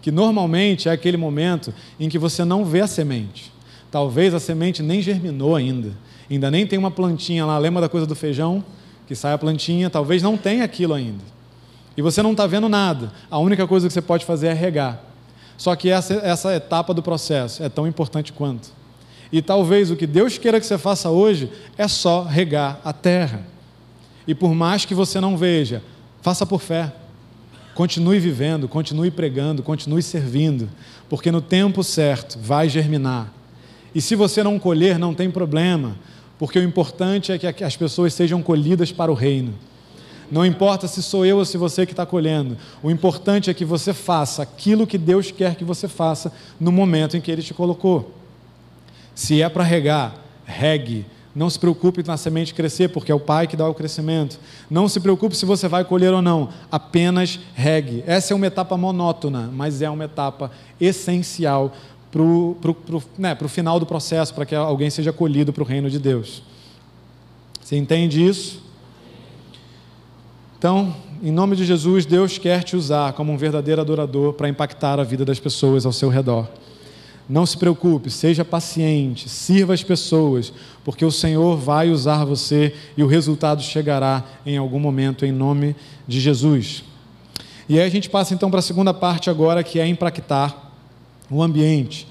[0.00, 3.52] que normalmente é aquele momento em que você não vê a semente.
[3.90, 5.90] Talvez a semente nem germinou ainda,
[6.30, 7.58] ainda nem tem uma plantinha lá.
[7.58, 8.64] Lembra da coisa do feijão?
[9.06, 11.22] Que sai a plantinha, talvez não tenha aquilo ainda.
[11.96, 13.12] E você não está vendo nada.
[13.30, 15.11] A única coisa que você pode fazer é regar.
[15.56, 18.70] Só que essa, essa etapa do processo é tão importante quanto.
[19.32, 23.46] E talvez o que Deus queira que você faça hoje é só regar a terra.
[24.26, 25.82] E por mais que você não veja,
[26.20, 26.92] faça por fé.
[27.74, 30.68] Continue vivendo, continue pregando, continue servindo,
[31.08, 33.32] porque no tempo certo vai germinar.
[33.94, 35.96] E se você não colher, não tem problema,
[36.38, 39.54] porque o importante é que as pessoas sejam colhidas para o reino.
[40.32, 43.66] Não importa se sou eu ou se você que está colhendo, o importante é que
[43.66, 47.52] você faça aquilo que Deus quer que você faça no momento em que Ele te
[47.52, 48.14] colocou.
[49.14, 50.14] Se é para regar,
[50.46, 51.04] regue.
[51.36, 54.40] Não se preocupe na semente crescer, porque é o Pai que dá o crescimento.
[54.70, 58.02] Não se preocupe se você vai colher ou não, apenas regue.
[58.06, 61.74] Essa é uma etapa monótona, mas é uma etapa essencial
[62.10, 62.56] para o
[63.18, 66.42] né, final do processo, para que alguém seja colhido para o reino de Deus.
[67.62, 68.71] Você entende isso?
[70.62, 75.00] Então, em nome de Jesus, Deus quer te usar como um verdadeiro adorador para impactar
[75.00, 76.48] a vida das pessoas ao seu redor.
[77.28, 80.52] Não se preocupe, seja paciente, sirva as pessoas,
[80.84, 85.74] porque o Senhor vai usar você e o resultado chegará em algum momento, em nome
[86.06, 86.84] de Jesus.
[87.68, 90.70] E aí a gente passa então para a segunda parte agora, que é impactar.
[91.28, 92.06] o ambiente,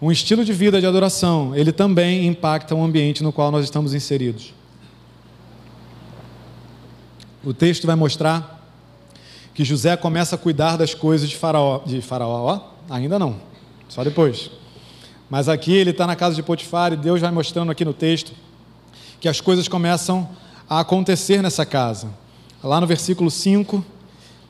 [0.00, 3.94] um estilo de vida de adoração, ele também impacta o ambiente no qual nós estamos
[3.94, 4.59] inseridos.
[7.42, 8.60] O texto vai mostrar
[9.54, 11.80] que José começa a cuidar das coisas de Faraó.
[11.84, 13.36] De Faraó, ainda não,
[13.88, 14.50] só depois.
[15.28, 18.32] Mas aqui ele está na casa de Potifar e Deus vai mostrando aqui no texto
[19.20, 20.28] que as coisas começam
[20.68, 22.08] a acontecer nessa casa.
[22.62, 23.82] Lá no versículo 5,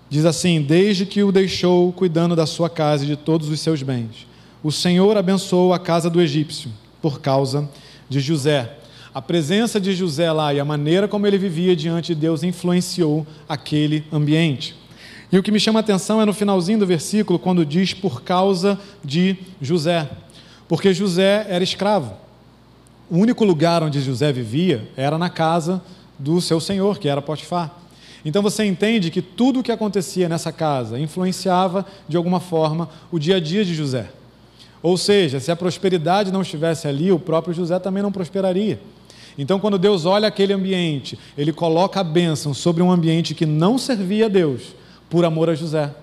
[0.09, 3.83] diz assim: Desde que o deixou cuidando da sua casa e de todos os seus
[3.83, 4.27] bens,
[4.63, 7.69] o Senhor abençoou a casa do egípcio por causa
[8.09, 8.80] de José.
[9.13, 13.27] A presença de José lá e a maneira como ele vivia diante de Deus influenciou
[13.49, 14.77] aquele ambiente.
[15.33, 18.23] E o que me chama a atenção é no finalzinho do versículo, quando diz por
[18.23, 20.09] causa de José.
[20.69, 22.15] Porque José era escravo.
[23.11, 25.83] O único lugar onde José vivia era na casa
[26.17, 27.75] do seu senhor, que era Potifar.
[28.25, 33.19] Então você entende que tudo o que acontecia nessa casa influenciava de alguma forma o
[33.19, 34.09] dia a dia de José.
[34.81, 38.79] Ou seja, se a prosperidade não estivesse ali, o próprio José também não prosperaria.
[39.39, 43.79] Então, quando Deus olha aquele ambiente, ele coloca a bênção sobre um ambiente que não
[43.79, 44.75] servia a Deus,
[45.09, 45.95] por amor a José.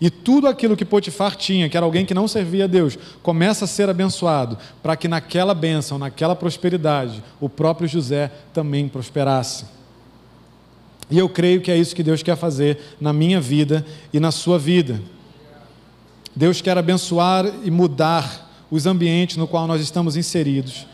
[0.00, 3.66] E tudo aquilo que Potifar tinha, que era alguém que não servia a Deus, começa
[3.66, 9.64] a ser abençoado, para que naquela bênção, naquela prosperidade, o próprio José também prosperasse.
[11.08, 14.32] E eu creio que é isso que Deus quer fazer na minha vida e na
[14.32, 15.00] sua vida.
[16.34, 20.86] Deus quer abençoar e mudar os ambientes no qual nós estamos inseridos,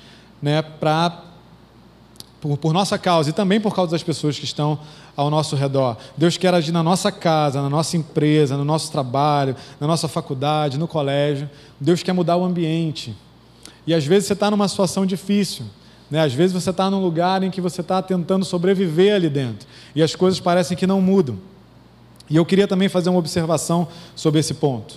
[0.43, 1.28] né, para
[2.41, 4.79] por, por, nossa causa e também por causa das pessoas que estão
[5.17, 5.97] ao nosso redor.
[6.17, 10.79] Deus quer agir na nossa casa, na nossa empresa, no nosso trabalho, na nossa faculdade,
[10.79, 11.51] no colégio.
[11.81, 13.15] Deus quer mudar o ambiente.
[13.87, 15.65] E às vezes você está numa situação difícil.
[16.11, 16.21] Né?
[16.21, 19.67] Às vezes você está num lugar em que você está tentando sobreviver ali dentro.
[19.95, 21.39] E as coisas parecem que não mudam.
[22.31, 24.97] E eu queria também fazer uma observação sobre esse ponto.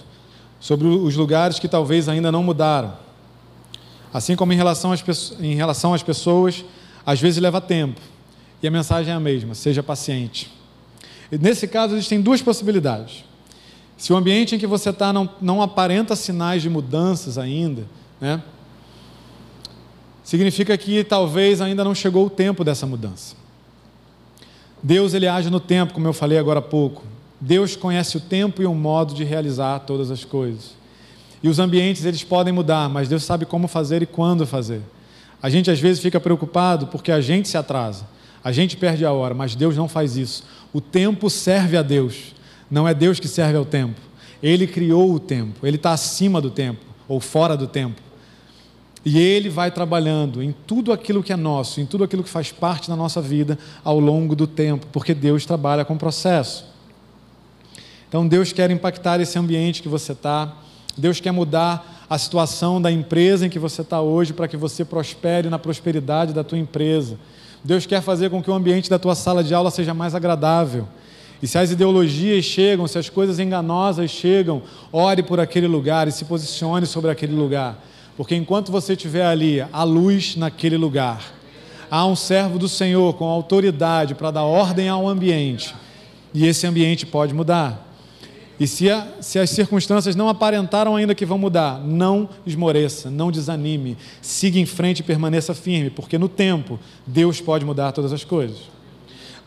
[0.60, 2.94] Sobre os lugares que talvez ainda não mudaram.
[4.14, 5.04] Assim como em relação às,
[5.40, 6.64] em relação às pessoas
[7.06, 8.00] às vezes leva tempo.
[8.62, 10.52] E a mensagem é a mesma: seja paciente.
[11.32, 13.24] E nesse caso, existem duas possibilidades.
[13.98, 17.86] Se o ambiente em que você está não, não aparenta sinais de mudanças ainda,
[18.20, 18.42] né,
[20.24, 23.36] significa que talvez ainda não chegou o tempo dessa mudança.
[24.82, 27.04] Deus ele age no tempo, como eu falei agora há pouco.
[27.40, 30.72] Deus conhece o tempo e o modo de realizar todas as coisas.
[31.44, 34.82] E os ambientes eles podem mudar, mas Deus sabe como fazer e quando fazer.
[35.42, 38.06] A gente às vezes fica preocupado porque a gente se atrasa,
[38.44, 40.44] a gente perde a hora, mas Deus não faz isso.
[40.72, 42.36] O tempo serve a Deus,
[42.70, 44.00] não é Deus que serve ao tempo.
[44.42, 48.02] Ele criou o tempo, ele está acima do tempo ou fora do tempo.
[49.04, 52.52] E ele vai trabalhando em tudo aquilo que é nosso, em tudo aquilo que faz
[52.52, 56.66] parte da nossa vida ao longo do tempo, porque Deus trabalha com processo.
[58.08, 60.54] Então Deus quer impactar esse ambiente que você está,
[60.96, 64.84] Deus quer mudar a situação da empresa em que você está hoje para que você
[64.84, 67.18] prospere na prosperidade da tua empresa.
[67.64, 70.90] Deus quer fazer com que o ambiente da tua sala de aula seja mais agradável.
[71.42, 76.12] E se as ideologias chegam, se as coisas enganosas chegam, ore por aquele lugar e
[76.12, 77.82] se posicione sobre aquele lugar.
[78.18, 81.24] Porque enquanto você estiver ali, há luz naquele lugar.
[81.90, 85.74] Há um servo do Senhor com autoridade para dar ordem ao ambiente.
[86.34, 87.91] E esse ambiente pode mudar.
[88.62, 93.32] E se, a, se, as circunstâncias não aparentaram ainda que vão mudar, não esmoreça, não
[93.32, 98.24] desanime, siga em frente e permaneça firme, porque no tempo Deus pode mudar todas as
[98.24, 98.60] coisas.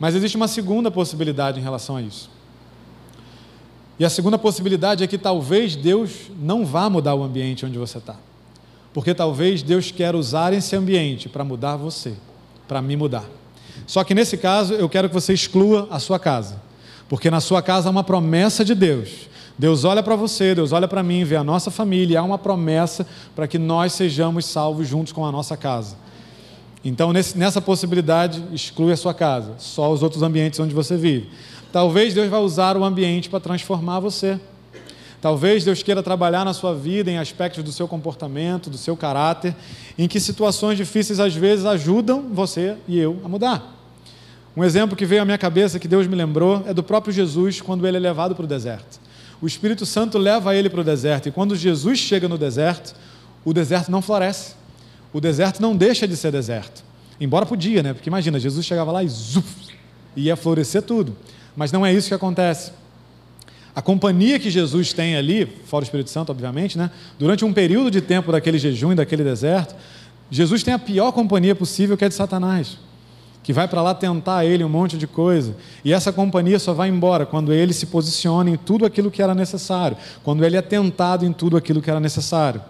[0.00, 2.29] Mas existe uma segunda possibilidade em relação a isso.
[4.00, 6.11] E a segunda possibilidade é que talvez Deus
[6.42, 8.16] não vá mudar o ambiente onde você está.
[8.92, 12.14] Porque talvez Deus quer usar esse ambiente para mudar você,
[12.66, 13.27] para me mudar.
[13.87, 16.63] Só que nesse caso eu quero que você exclua a sua casa
[17.09, 19.29] porque na sua casa há uma promessa de Deus.
[19.57, 23.07] Deus olha para você, Deus olha para mim, vê a nossa família, há uma promessa
[23.37, 25.97] para que nós sejamos salvos juntos com a nossa casa.
[26.85, 31.31] Então, nesse, nessa possibilidade, exclui a sua casa, só os outros ambientes onde você vive.
[31.73, 34.38] Talvez Deus vá usar o ambiente para transformar você.
[35.21, 39.57] Talvez Deus queira trabalhar na sua vida em aspectos do seu comportamento, do seu caráter,
[39.97, 43.73] em que situações difíceis às vezes ajudam você e eu a mudar.
[44.57, 47.61] Um exemplo que veio à minha cabeça, que Deus me lembrou, é do próprio Jesus
[47.61, 49.01] quando ele é levado para o deserto.
[49.40, 52.95] O Espírito Santo leva ele para o deserto, e quando Jesus chega no deserto,
[53.45, 54.55] o deserto não floresce.
[55.12, 56.85] O deserto não deixa de ser deserto.
[57.21, 57.93] Embora podia, né?
[57.93, 59.47] Porque imagina, Jesus chegava lá e zuf,
[60.17, 61.17] ia florescer tudo.
[61.57, 62.73] Mas não é isso que acontece.
[63.75, 66.90] A companhia que Jesus tem ali, fora o Espírito Santo, obviamente, né?
[67.19, 69.75] durante um período de tempo daquele jejum e daquele deserto,
[70.31, 72.79] Jesus tem a pior companhia possível que é de Satanás.
[73.44, 75.54] Que vai para lá tentar ele um monte de coisa.
[75.85, 79.35] E essa companhia só vai embora quando ele se posiciona em tudo aquilo que era
[79.35, 82.62] necessário, quando ele é tentado em tudo aquilo que era necessário.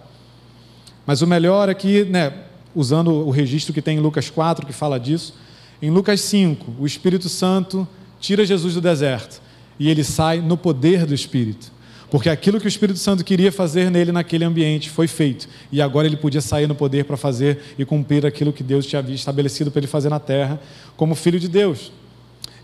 [1.06, 2.32] Mas o melhor é que, né,
[2.74, 5.34] usando o registro que tem em Lucas 4, que fala disso,
[5.80, 7.86] em Lucas 5, o Espírito Santo
[8.18, 9.40] tira Jesus do deserto
[9.78, 11.70] e ele sai no poder do Espírito.
[12.14, 15.48] Porque aquilo que o Espírito Santo queria fazer nele naquele ambiente foi feito.
[15.72, 19.02] E agora ele podia sair no poder para fazer e cumprir aquilo que Deus tinha
[19.08, 20.60] estabelecido para ele fazer na terra,
[20.96, 21.90] como filho de Deus.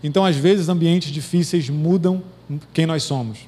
[0.01, 2.23] Então, às vezes, ambientes difíceis mudam
[2.71, 3.39] quem nós somos.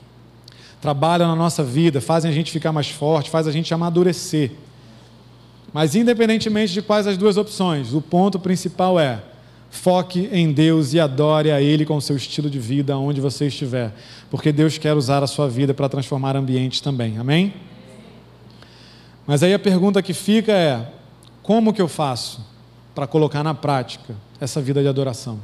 [0.82, 4.52] Trabalham na nossa vida, fazem a gente ficar mais forte, fazem a gente amadurecer.
[5.72, 9.24] Mas, independentemente de quais as duas opções, o ponto principal é
[9.74, 13.48] Foque em Deus e adore a Ele com o seu estilo de vida, onde você
[13.48, 13.92] estiver,
[14.30, 17.18] porque Deus quer usar a sua vida para transformar ambientes também.
[17.18, 17.56] Amém?
[19.26, 20.88] Mas aí a pergunta que fica é:
[21.42, 22.46] como que eu faço
[22.94, 25.40] para colocar na prática essa vida de adoração?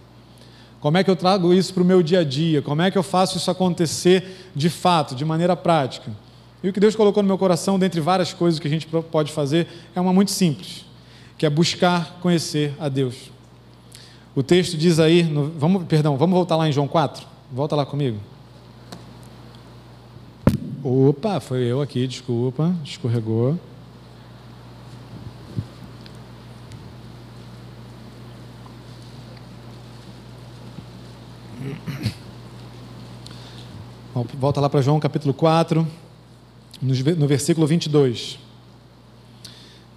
[0.79, 2.61] Como é que eu trago isso para o meu dia a dia?
[2.61, 6.11] Como é que eu faço isso acontecer de fato, de maneira prática?
[6.61, 9.31] E o que Deus colocou no meu coração, dentre várias coisas que a gente pode
[9.31, 10.85] fazer, é uma muito simples,
[11.35, 13.38] que é buscar conhecer a Deus.
[14.39, 17.27] O texto diz aí, no, vamos, perdão, vamos voltar lá em João 4?
[17.51, 18.17] Volta lá comigo.
[20.81, 23.59] Opa, foi eu aqui, desculpa, escorregou.
[34.35, 35.85] Volta lá para João capítulo 4,
[36.81, 38.39] no versículo 22.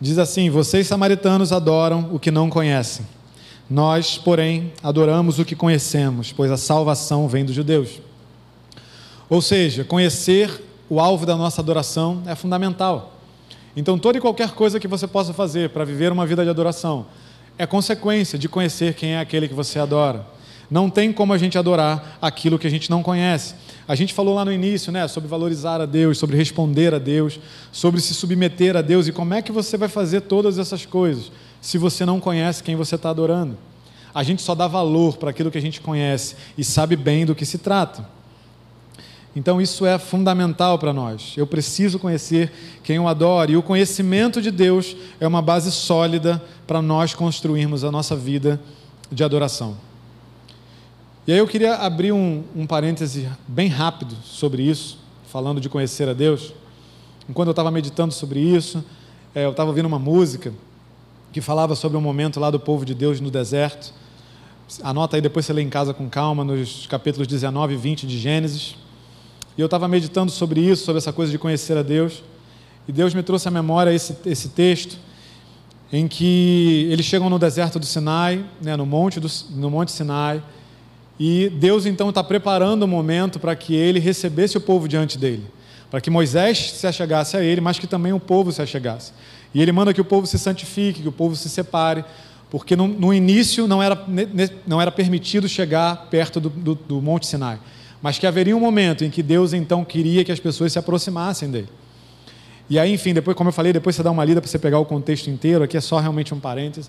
[0.00, 3.06] Diz assim: Vocês samaritanos adoram o que não conhecem.
[3.72, 8.02] Nós, porém, adoramos o que conhecemos, pois a salvação vem dos judeus.
[9.30, 13.16] Ou seja, conhecer o alvo da nossa adoração é fundamental.
[13.74, 17.06] Então, toda e qualquer coisa que você possa fazer para viver uma vida de adoração
[17.56, 20.26] é consequência de conhecer quem é aquele que você adora.
[20.70, 23.54] Não tem como a gente adorar aquilo que a gente não conhece.
[23.88, 27.40] A gente falou lá no início, né, sobre valorizar a Deus, sobre responder a Deus,
[27.72, 31.32] sobre se submeter a Deus e como é que você vai fazer todas essas coisas
[31.62, 33.56] se você não conhece quem você está adorando.
[34.12, 37.34] A gente só dá valor para aquilo que a gente conhece e sabe bem do
[37.34, 38.06] que se trata.
[39.34, 41.32] Então isso é fundamental para nós.
[41.36, 46.42] Eu preciso conhecer quem eu adoro e o conhecimento de Deus é uma base sólida
[46.66, 48.60] para nós construirmos a nossa vida
[49.10, 49.76] de adoração.
[51.26, 54.98] E aí eu queria abrir um, um parêntese bem rápido sobre isso,
[55.28, 56.52] falando de conhecer a Deus.
[57.28, 58.84] Enquanto eu estava meditando sobre isso,
[59.32, 60.52] é, eu estava ouvindo uma música
[61.32, 63.92] que falava sobre um momento lá do povo de Deus no deserto.
[64.82, 68.18] Anota aí, depois você lê em casa com calma, nos capítulos 19 e 20 de
[68.18, 68.76] Gênesis.
[69.56, 72.22] E eu estava meditando sobre isso, sobre essa coisa de conhecer a Deus.
[72.86, 74.98] E Deus me trouxe à memória esse, esse texto,
[75.92, 80.42] em que eles chegam no deserto do Sinai, né, no, monte do, no Monte Sinai,
[81.20, 85.44] e Deus então está preparando o momento para que ele recebesse o povo diante dele,
[85.92, 89.12] para que Moisés se achegasse a ele, mas que também o povo se achegasse.
[89.52, 92.02] E ele manda que o povo se santifique, que o povo se separe,
[92.50, 94.02] porque no, no início não era,
[94.66, 97.60] não era permitido chegar perto do, do, do Monte Sinai,
[98.00, 101.50] mas que haveria um momento em que Deus então queria que as pessoas se aproximassem
[101.50, 101.68] dele.
[102.70, 104.78] E aí, enfim, depois, como eu falei, depois você dá uma lida para você pegar
[104.78, 106.88] o contexto inteiro, aqui é só realmente um parêntese.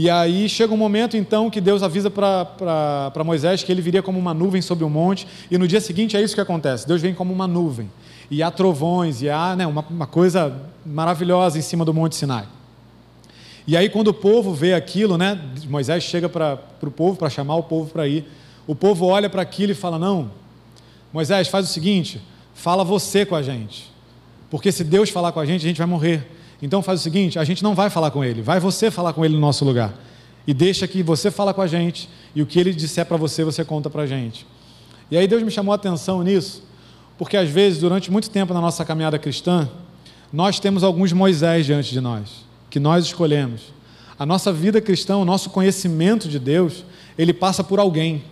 [0.00, 4.16] E aí chega um momento então que Deus avisa para Moisés que ele viria como
[4.16, 7.12] uma nuvem sobre o monte, e no dia seguinte é isso que acontece: Deus vem
[7.12, 7.90] como uma nuvem
[8.30, 10.56] e há trovões, e há né, uma, uma coisa
[10.86, 12.46] maravilhosa em cima do Monte Sinai.
[13.66, 15.36] E aí, quando o povo vê aquilo, né,
[15.68, 18.24] Moisés chega para o povo, para chamar o povo para ir,
[18.68, 20.30] o povo olha para aquilo e fala: Não,
[21.12, 22.22] Moisés, faz o seguinte,
[22.54, 23.92] fala você com a gente,
[24.48, 26.37] porque se Deus falar com a gente, a gente vai morrer.
[26.60, 29.24] Então faz o seguinte: a gente não vai falar com ele, vai você falar com
[29.24, 29.94] ele no nosso lugar.
[30.46, 33.44] E deixa que você fala com a gente, e o que ele disser para você,
[33.44, 34.46] você conta para a gente.
[35.10, 36.62] E aí Deus me chamou a atenção nisso,
[37.18, 39.68] porque às vezes, durante muito tempo na nossa caminhada cristã,
[40.32, 43.72] nós temos alguns Moisés diante de nós, que nós escolhemos.
[44.18, 46.84] A nossa vida cristã, o nosso conhecimento de Deus,
[47.16, 48.24] ele passa por alguém.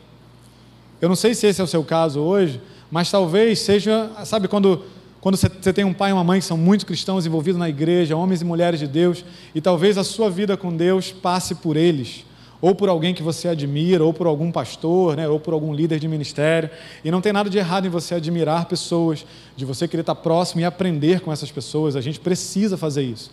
[1.00, 2.60] Eu não sei se esse é o seu caso hoje,
[2.90, 4.84] mas talvez seja, sabe, quando,
[5.26, 8.14] quando você, tem um pai e uma mãe que são muito cristãos envolvidos na igreja,
[8.16, 12.24] homens e mulheres de Deus, e talvez a sua vida com Deus passe por eles
[12.60, 15.98] ou por alguém que você admira, ou por algum pastor, né, ou por algum líder
[15.98, 16.70] de ministério.
[17.04, 20.60] E não tem nada de errado em você admirar pessoas, de você querer estar próximo
[20.60, 21.96] e aprender com essas pessoas.
[21.96, 23.32] A gente precisa fazer isso.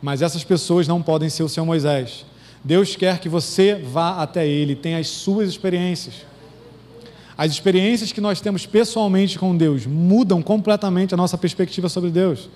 [0.00, 2.24] Mas essas pessoas não podem ser o seu Moisés.
[2.62, 6.14] Deus quer que você vá até Ele, tenha as suas experiências.
[7.36, 12.48] As experiências que nós temos pessoalmente com Deus mudam completamente a nossa perspectiva sobre Deus.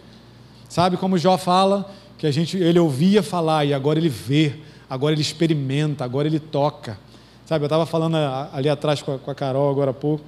[0.69, 4.55] Sabe como Jó fala que a gente, ele ouvia falar e agora ele vê
[4.89, 6.99] agora ele experimenta, agora ele toca.
[7.45, 8.17] Sabe, eu estava falando
[8.53, 10.25] ali atrás com a, com a, Carol agora há pouco,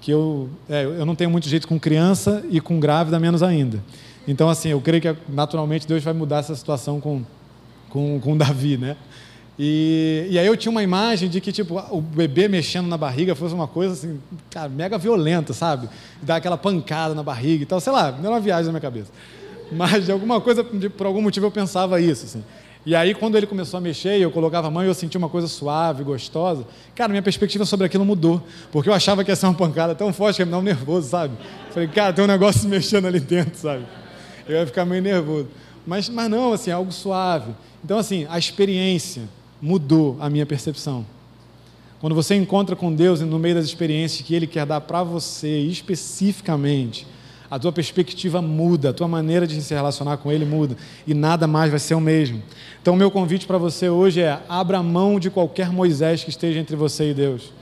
[0.00, 3.82] que eu, é, eu não tenho muito jeito com criança e com grávida menos ainda.
[4.26, 7.22] Então, assim, eu creio que naturalmente Deus vai mudar essa situação com,
[7.88, 8.96] com, com Davi, né?
[9.58, 13.34] E, e aí eu tinha uma imagem de que, tipo, o bebê mexendo na barriga
[13.34, 15.88] fosse uma coisa, assim, cara, mega violenta, sabe?
[16.22, 18.80] Dar aquela pancada na barriga e tal, sei lá, não era uma viagem na minha
[18.80, 19.10] cabeça.
[19.72, 22.44] Mas de alguma coisa, de, por algum motivo eu pensava isso, assim.
[22.86, 25.18] E aí, quando ele começou a mexer e eu colocava a mão e eu sentia
[25.18, 28.40] uma coisa suave, gostosa, cara, minha perspectiva sobre aquilo mudou.
[28.70, 30.62] Porque eu achava que ia ser uma pancada tão forte que ia me dar um
[30.62, 31.34] nervoso, sabe?
[31.70, 33.84] Falei, cara, tem um negócio mexendo ali dentro, sabe?
[34.48, 35.48] Eu ia ficar meio nervoso.
[35.84, 37.52] Mas, mas não, assim, algo suave.
[37.84, 39.22] Então, assim, a experiência
[39.60, 41.04] mudou a minha percepção.
[42.00, 45.58] Quando você encontra com Deus no meio das experiências que Ele quer dar para você
[45.58, 47.06] especificamente,
[47.50, 51.46] a tua perspectiva muda, a tua maneira de se relacionar com Ele muda e nada
[51.46, 52.42] mais vai ser o mesmo.
[52.80, 56.60] Então, o meu convite para você hoje é: abra mão de qualquer Moisés que esteja
[56.60, 57.52] entre você e Deus.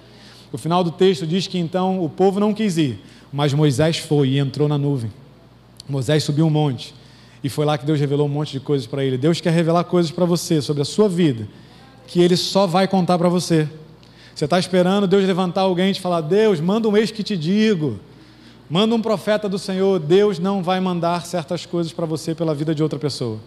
[0.53, 3.01] O final do texto diz que então o povo não quis ir,
[3.33, 5.11] mas Moisés foi e entrou na nuvem.
[5.89, 6.95] Moisés subiu um monte
[7.43, 9.17] e foi lá que Deus revelou um monte de coisas para ele.
[9.17, 11.47] Deus quer revelar coisas para você sobre a sua vida
[12.07, 13.69] que Ele só vai contar para você.
[14.35, 17.37] Você está esperando Deus levantar alguém e te falar: Deus, manda um ex que te
[17.37, 17.99] digo.
[18.69, 19.99] Manda um profeta do Senhor.
[19.99, 23.39] Deus não vai mandar certas coisas para você pela vida de outra pessoa.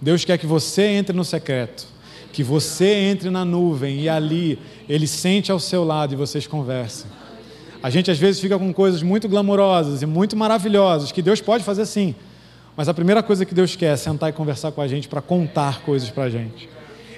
[0.00, 1.86] Deus quer que você entre no secreto,
[2.32, 7.10] que você entre na nuvem e ali Ele sente ao seu lado e vocês conversem.
[7.82, 11.62] A gente às vezes fica com coisas muito glamurosas e muito maravilhosas que Deus pode
[11.62, 12.14] fazer sim,
[12.76, 15.22] mas a primeira coisa que Deus quer é sentar e conversar com a gente para
[15.22, 16.68] contar coisas para a gente.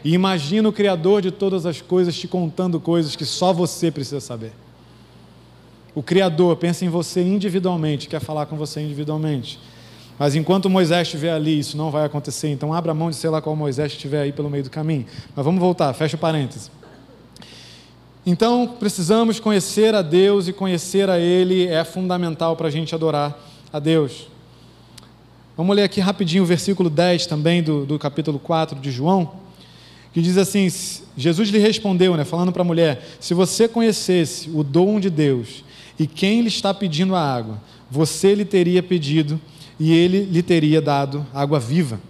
[0.05, 4.21] E imagina o Criador de todas as coisas te contando coisas que só você precisa
[4.21, 4.53] saber.
[5.95, 9.59] O Criador pensa em você individualmente, quer falar com você individualmente.
[10.19, 12.49] Mas enquanto Moisés estiver ali, isso não vai acontecer.
[12.49, 15.07] Então abra mão de sei lá qual Moisés estiver aí pelo meio do caminho.
[15.35, 16.71] Mas vamos voltar, fecha parênteses.
[18.27, 23.39] Então precisamos conhecer a Deus e conhecer a Ele é fundamental para a gente adorar
[23.73, 24.29] a Deus.
[25.57, 29.48] Vamos ler aqui rapidinho o versículo 10 também do, do capítulo 4 de João
[30.19, 30.69] que diz assim:
[31.17, 35.63] Jesus lhe respondeu, né, falando para a mulher: se você conhecesse o dom de Deus
[35.97, 39.41] e quem lhe está pedindo a água, você lhe teria pedido
[39.79, 42.01] e ele lhe teria dado água viva.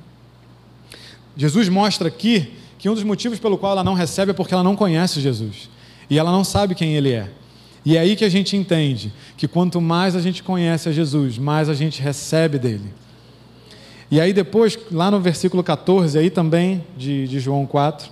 [1.36, 4.62] Jesus mostra aqui que um dos motivos pelo qual ela não recebe é porque ela
[4.62, 5.68] não conhece Jesus
[6.09, 7.28] e ela não sabe quem ele é.
[7.84, 11.36] E é aí que a gente entende que quanto mais a gente conhece a Jesus,
[11.36, 12.90] mais a gente recebe dele.
[14.11, 18.11] E aí depois, lá no versículo 14, aí também, de, de João 4,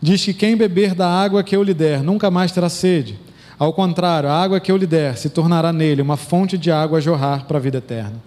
[0.00, 3.18] diz que quem beber da água que eu lhe der nunca mais terá sede.
[3.58, 6.98] Ao contrário, a água que eu lhe der se tornará nele uma fonte de água
[6.98, 8.22] a jorrar para a vida eterna.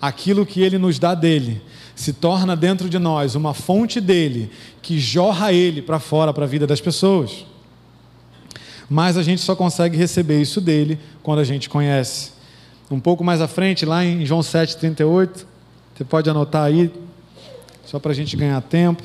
[0.00, 1.62] Aquilo que ele nos dá dele
[1.94, 4.50] se torna dentro de nós uma fonte dele
[4.82, 7.46] que jorra ele para fora para a vida das pessoas.
[8.88, 12.32] Mas a gente só consegue receber isso dele quando a gente conhece.
[12.90, 15.44] Um pouco mais à frente, lá em João 7,38,
[16.00, 16.90] você pode anotar aí,
[17.84, 19.02] só para a gente ganhar tempo.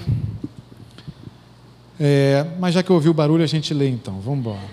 [2.00, 4.22] É, mas já que eu ouvi o barulho, a gente lê então.
[4.22, 4.64] Vamos embora.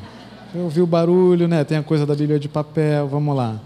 [0.54, 1.64] Eu ouvi o barulho, né?
[1.64, 3.08] Tem a coisa da Bíblia de papel.
[3.08, 3.60] Vamos lá.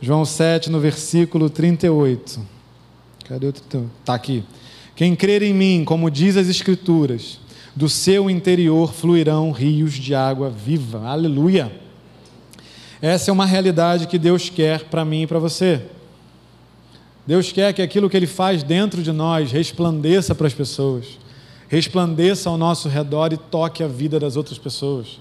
[0.00, 2.40] João 7, no versículo 38.
[3.24, 3.50] Cadê o.
[3.50, 4.44] Está aqui.
[4.94, 7.40] Quem crer em mim, como diz as Escrituras,
[7.74, 11.08] do seu interior fluirão rios de água viva.
[11.08, 11.72] Aleluia.
[13.00, 15.82] Essa é uma realidade que Deus quer para mim e para você.
[17.26, 21.18] Deus quer que aquilo que Ele faz dentro de nós resplandeça para as pessoas,
[21.68, 25.20] resplandeça ao nosso redor e toque a vida das outras pessoas.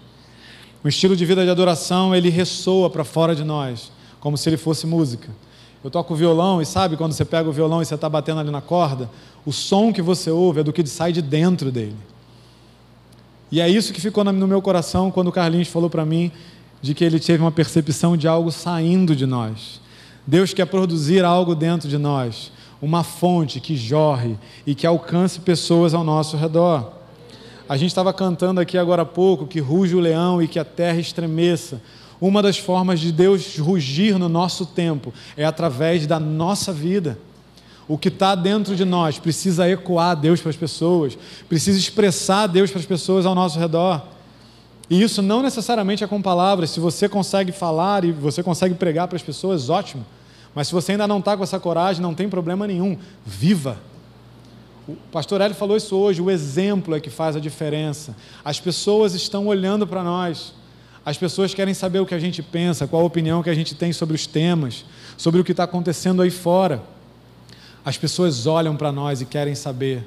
[0.83, 4.57] O estilo de vida de adoração, ele ressoa para fora de nós, como se ele
[4.57, 5.29] fosse música.
[5.83, 8.51] Eu toco violão e sabe quando você pega o violão e você está batendo ali
[8.51, 9.09] na corda,
[9.45, 11.95] o som que você ouve é do que sai de dentro dele.
[13.51, 16.31] E é isso que ficou no meu coração quando o Carlinhos falou para mim
[16.81, 19.80] de que ele teve uma percepção de algo saindo de nós.
[20.25, 22.51] Deus quer produzir algo dentro de nós,
[22.81, 26.93] uma fonte que jorre e que alcance pessoas ao nosso redor.
[27.67, 30.65] A gente estava cantando aqui agora há pouco que ruge o leão e que a
[30.65, 31.81] terra estremeça.
[32.19, 37.17] Uma das formas de Deus rugir no nosso tempo é através da nossa vida.
[37.87, 41.17] O que está dentro de nós precisa ecoar Deus para as pessoas,
[41.49, 44.03] precisa expressar Deus para as pessoas ao nosso redor.
[44.91, 46.69] E isso não necessariamente é com palavras.
[46.69, 50.05] Se você consegue falar e você consegue pregar para as pessoas, ótimo.
[50.53, 52.97] Mas se você ainda não está com essa coragem, não tem problema nenhum.
[53.25, 53.77] Viva.
[54.85, 58.17] O pastor Hélio falou isso hoje: o exemplo é que faz a diferença.
[58.43, 60.53] As pessoas estão olhando para nós.
[61.05, 63.73] As pessoas querem saber o que a gente pensa, qual a opinião que a gente
[63.73, 64.83] tem sobre os temas,
[65.15, 66.83] sobre o que está acontecendo aí fora.
[67.85, 70.05] As pessoas olham para nós e querem saber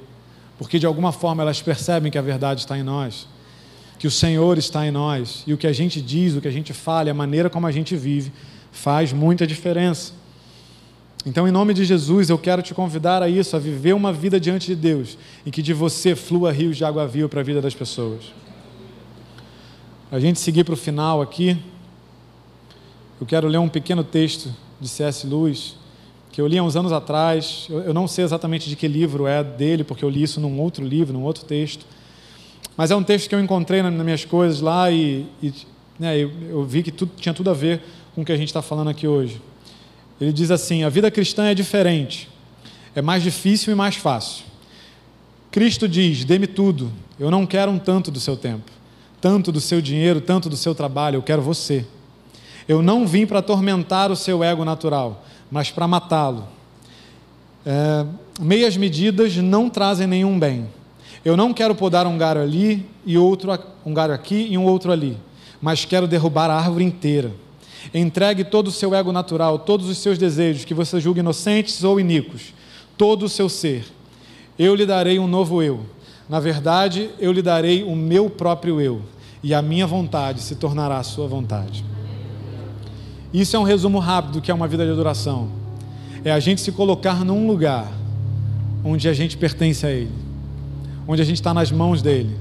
[0.59, 3.27] porque de alguma forma elas percebem que a verdade está em nós,
[4.05, 6.51] que o Senhor está em nós e o que a gente diz, o que a
[6.51, 8.31] gente fala, a maneira como a gente vive
[8.71, 10.13] faz muita diferença.
[11.25, 14.39] Então, em nome de Jesus, eu quero te convidar a isso, a viver uma vida
[14.39, 17.63] diante de Deus, em que de você flua rios de água viva para a vida
[17.63, 18.25] das pessoas.
[20.13, 21.57] A gente seguir para o final aqui,
[23.19, 25.27] eu quero ler um pequeno texto de C.S.
[25.27, 25.77] Lewis,
[26.31, 27.69] que eu li há uns anos atrás.
[27.71, 30.85] Eu não sei exatamente de que livro é dele, porque eu li isso num outro
[30.85, 31.87] livro, num outro texto.
[32.77, 35.53] Mas é um texto que eu encontrei nas minhas coisas lá e, e
[35.99, 37.83] né, eu, eu vi que tudo, tinha tudo a ver
[38.15, 39.41] com o que a gente está falando aqui hoje.
[40.21, 42.29] Ele diz assim: a vida cristã é diferente,
[42.95, 44.45] é mais difícil e mais fácil.
[45.51, 48.71] Cristo diz: dê-me tudo, eu não quero um tanto do seu tempo,
[49.21, 51.87] tanto do seu dinheiro, tanto do seu trabalho, eu quero você.
[52.67, 56.49] Eu não vim para atormentar o seu ego natural, mas para matá-lo.
[57.67, 58.07] É,
[58.41, 60.67] meias medidas não trazem nenhum bem.
[61.25, 63.51] Eu não quero podar um galho ali e outro
[63.85, 65.17] um galho aqui e um outro ali,
[65.61, 67.33] mas quero derrubar a árvore inteira.
[67.93, 71.99] Entregue todo o seu ego natural, todos os seus desejos, que você julgue inocentes ou
[71.99, 72.55] iníquos,
[72.97, 73.85] todo o seu ser.
[74.59, 75.81] Eu lhe darei um novo eu.
[76.29, 79.03] Na verdade, eu lhe darei o meu próprio eu,
[79.43, 81.85] e a minha vontade se tornará a sua vontade.
[83.33, 85.51] Isso é um resumo rápido do que é uma vida de adoração.
[86.25, 87.93] É a gente se colocar num lugar
[88.83, 90.24] onde a gente pertence a Ele,
[91.07, 92.37] onde a gente está nas mãos dele,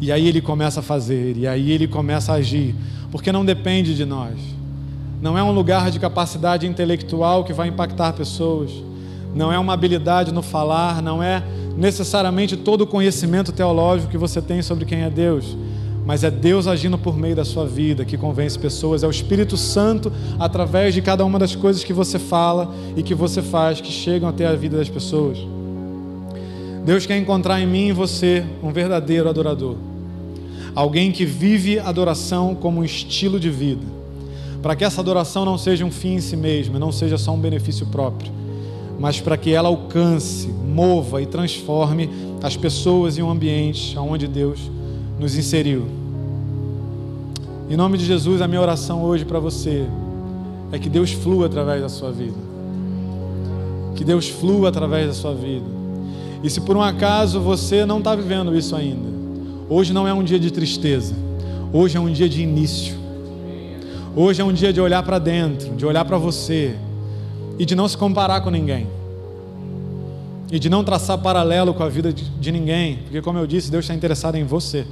[0.00, 2.74] e aí Ele começa a fazer, e aí Ele começa a agir,
[3.10, 4.34] porque não depende de nós.
[5.20, 8.70] Não é um lugar de capacidade intelectual que vai impactar pessoas,
[9.34, 11.42] não é uma habilidade no falar, não é
[11.76, 15.56] necessariamente todo o conhecimento teológico que você tem sobre quem é Deus,
[16.06, 19.56] mas é Deus agindo por meio da sua vida que convence pessoas, é o Espírito
[19.56, 23.90] Santo através de cada uma das coisas que você fala e que você faz que
[23.90, 25.38] chegam até a vida das pessoas.
[26.84, 29.76] Deus quer encontrar em mim e você um verdadeiro adorador,
[30.74, 34.04] alguém que vive adoração como um estilo de vida
[34.64, 37.38] para que essa adoração não seja um fim em si mesma, não seja só um
[37.38, 38.32] benefício próprio,
[38.98, 42.08] mas para que ela alcance, mova e transforme
[42.42, 44.58] as pessoas e o ambiente onde Deus
[45.20, 45.86] nos inseriu.
[47.68, 49.86] Em nome de Jesus, a minha oração hoje para você
[50.72, 52.38] é que Deus flua através da sua vida.
[53.94, 55.83] Que Deus flua através da sua vida.
[56.44, 59.08] E se por um acaso você não está vivendo isso ainda,
[59.66, 61.14] hoje não é um dia de tristeza,
[61.72, 63.02] hoje é um dia de início.
[64.14, 66.76] Hoje é um dia de olhar para dentro, de olhar para você
[67.58, 68.86] e de não se comparar com ninguém.
[70.52, 73.70] E de não traçar paralelo com a vida de, de ninguém, porque, como eu disse,
[73.70, 74.86] Deus está interessado em você.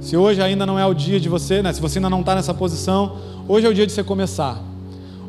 [0.00, 2.34] Se hoje ainda não é o dia de você, né, se você ainda não está
[2.34, 3.16] nessa posição,
[3.46, 4.60] hoje é o dia de você começar.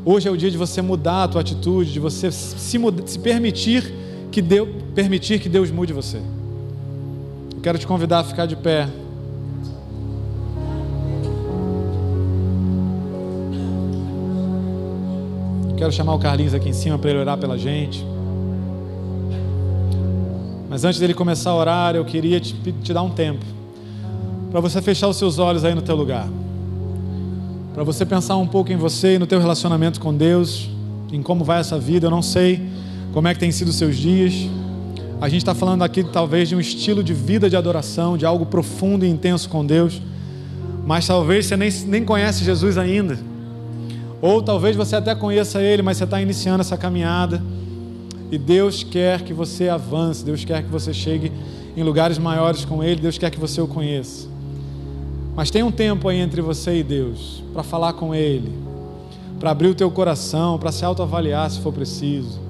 [0.04, 4.05] Hoje é o dia de você mudar a tua atitude, de você se, se permitir
[4.36, 6.18] que Deus, permitir que Deus mude você.
[6.18, 8.86] Eu quero te convidar a ficar de pé.
[15.78, 18.06] Quero chamar o Carlinhos aqui em cima para ele orar pela gente.
[20.70, 23.46] Mas antes dele começar a orar, eu queria te, te dar um tempo
[24.52, 26.28] para você fechar os seus olhos aí no teu lugar.
[27.74, 30.70] Para você pensar um pouco em você e no teu relacionamento com Deus,
[31.10, 32.08] em como vai essa vida.
[32.08, 32.76] Eu não sei
[33.16, 34.34] como é que tem sido os seus dias.
[35.22, 38.46] A gente está falando aqui talvez de um estilo de vida de adoração, de algo
[38.46, 40.02] profundo e intenso com Deus.
[40.86, 43.18] Mas talvez você nem, nem conhece Jesus ainda.
[44.22, 47.42] Ou talvez você até conheça Ele, mas você está iniciando essa caminhada.
[48.30, 51.32] E Deus quer que você avance, Deus quer que você chegue
[51.78, 54.28] em lugares maiores com Ele, Deus quer que você o conheça.
[55.34, 58.52] Mas tem um tempo aí entre você e Deus para falar com Ele,
[59.40, 62.44] para abrir o teu coração, para se autoavaliar se for preciso.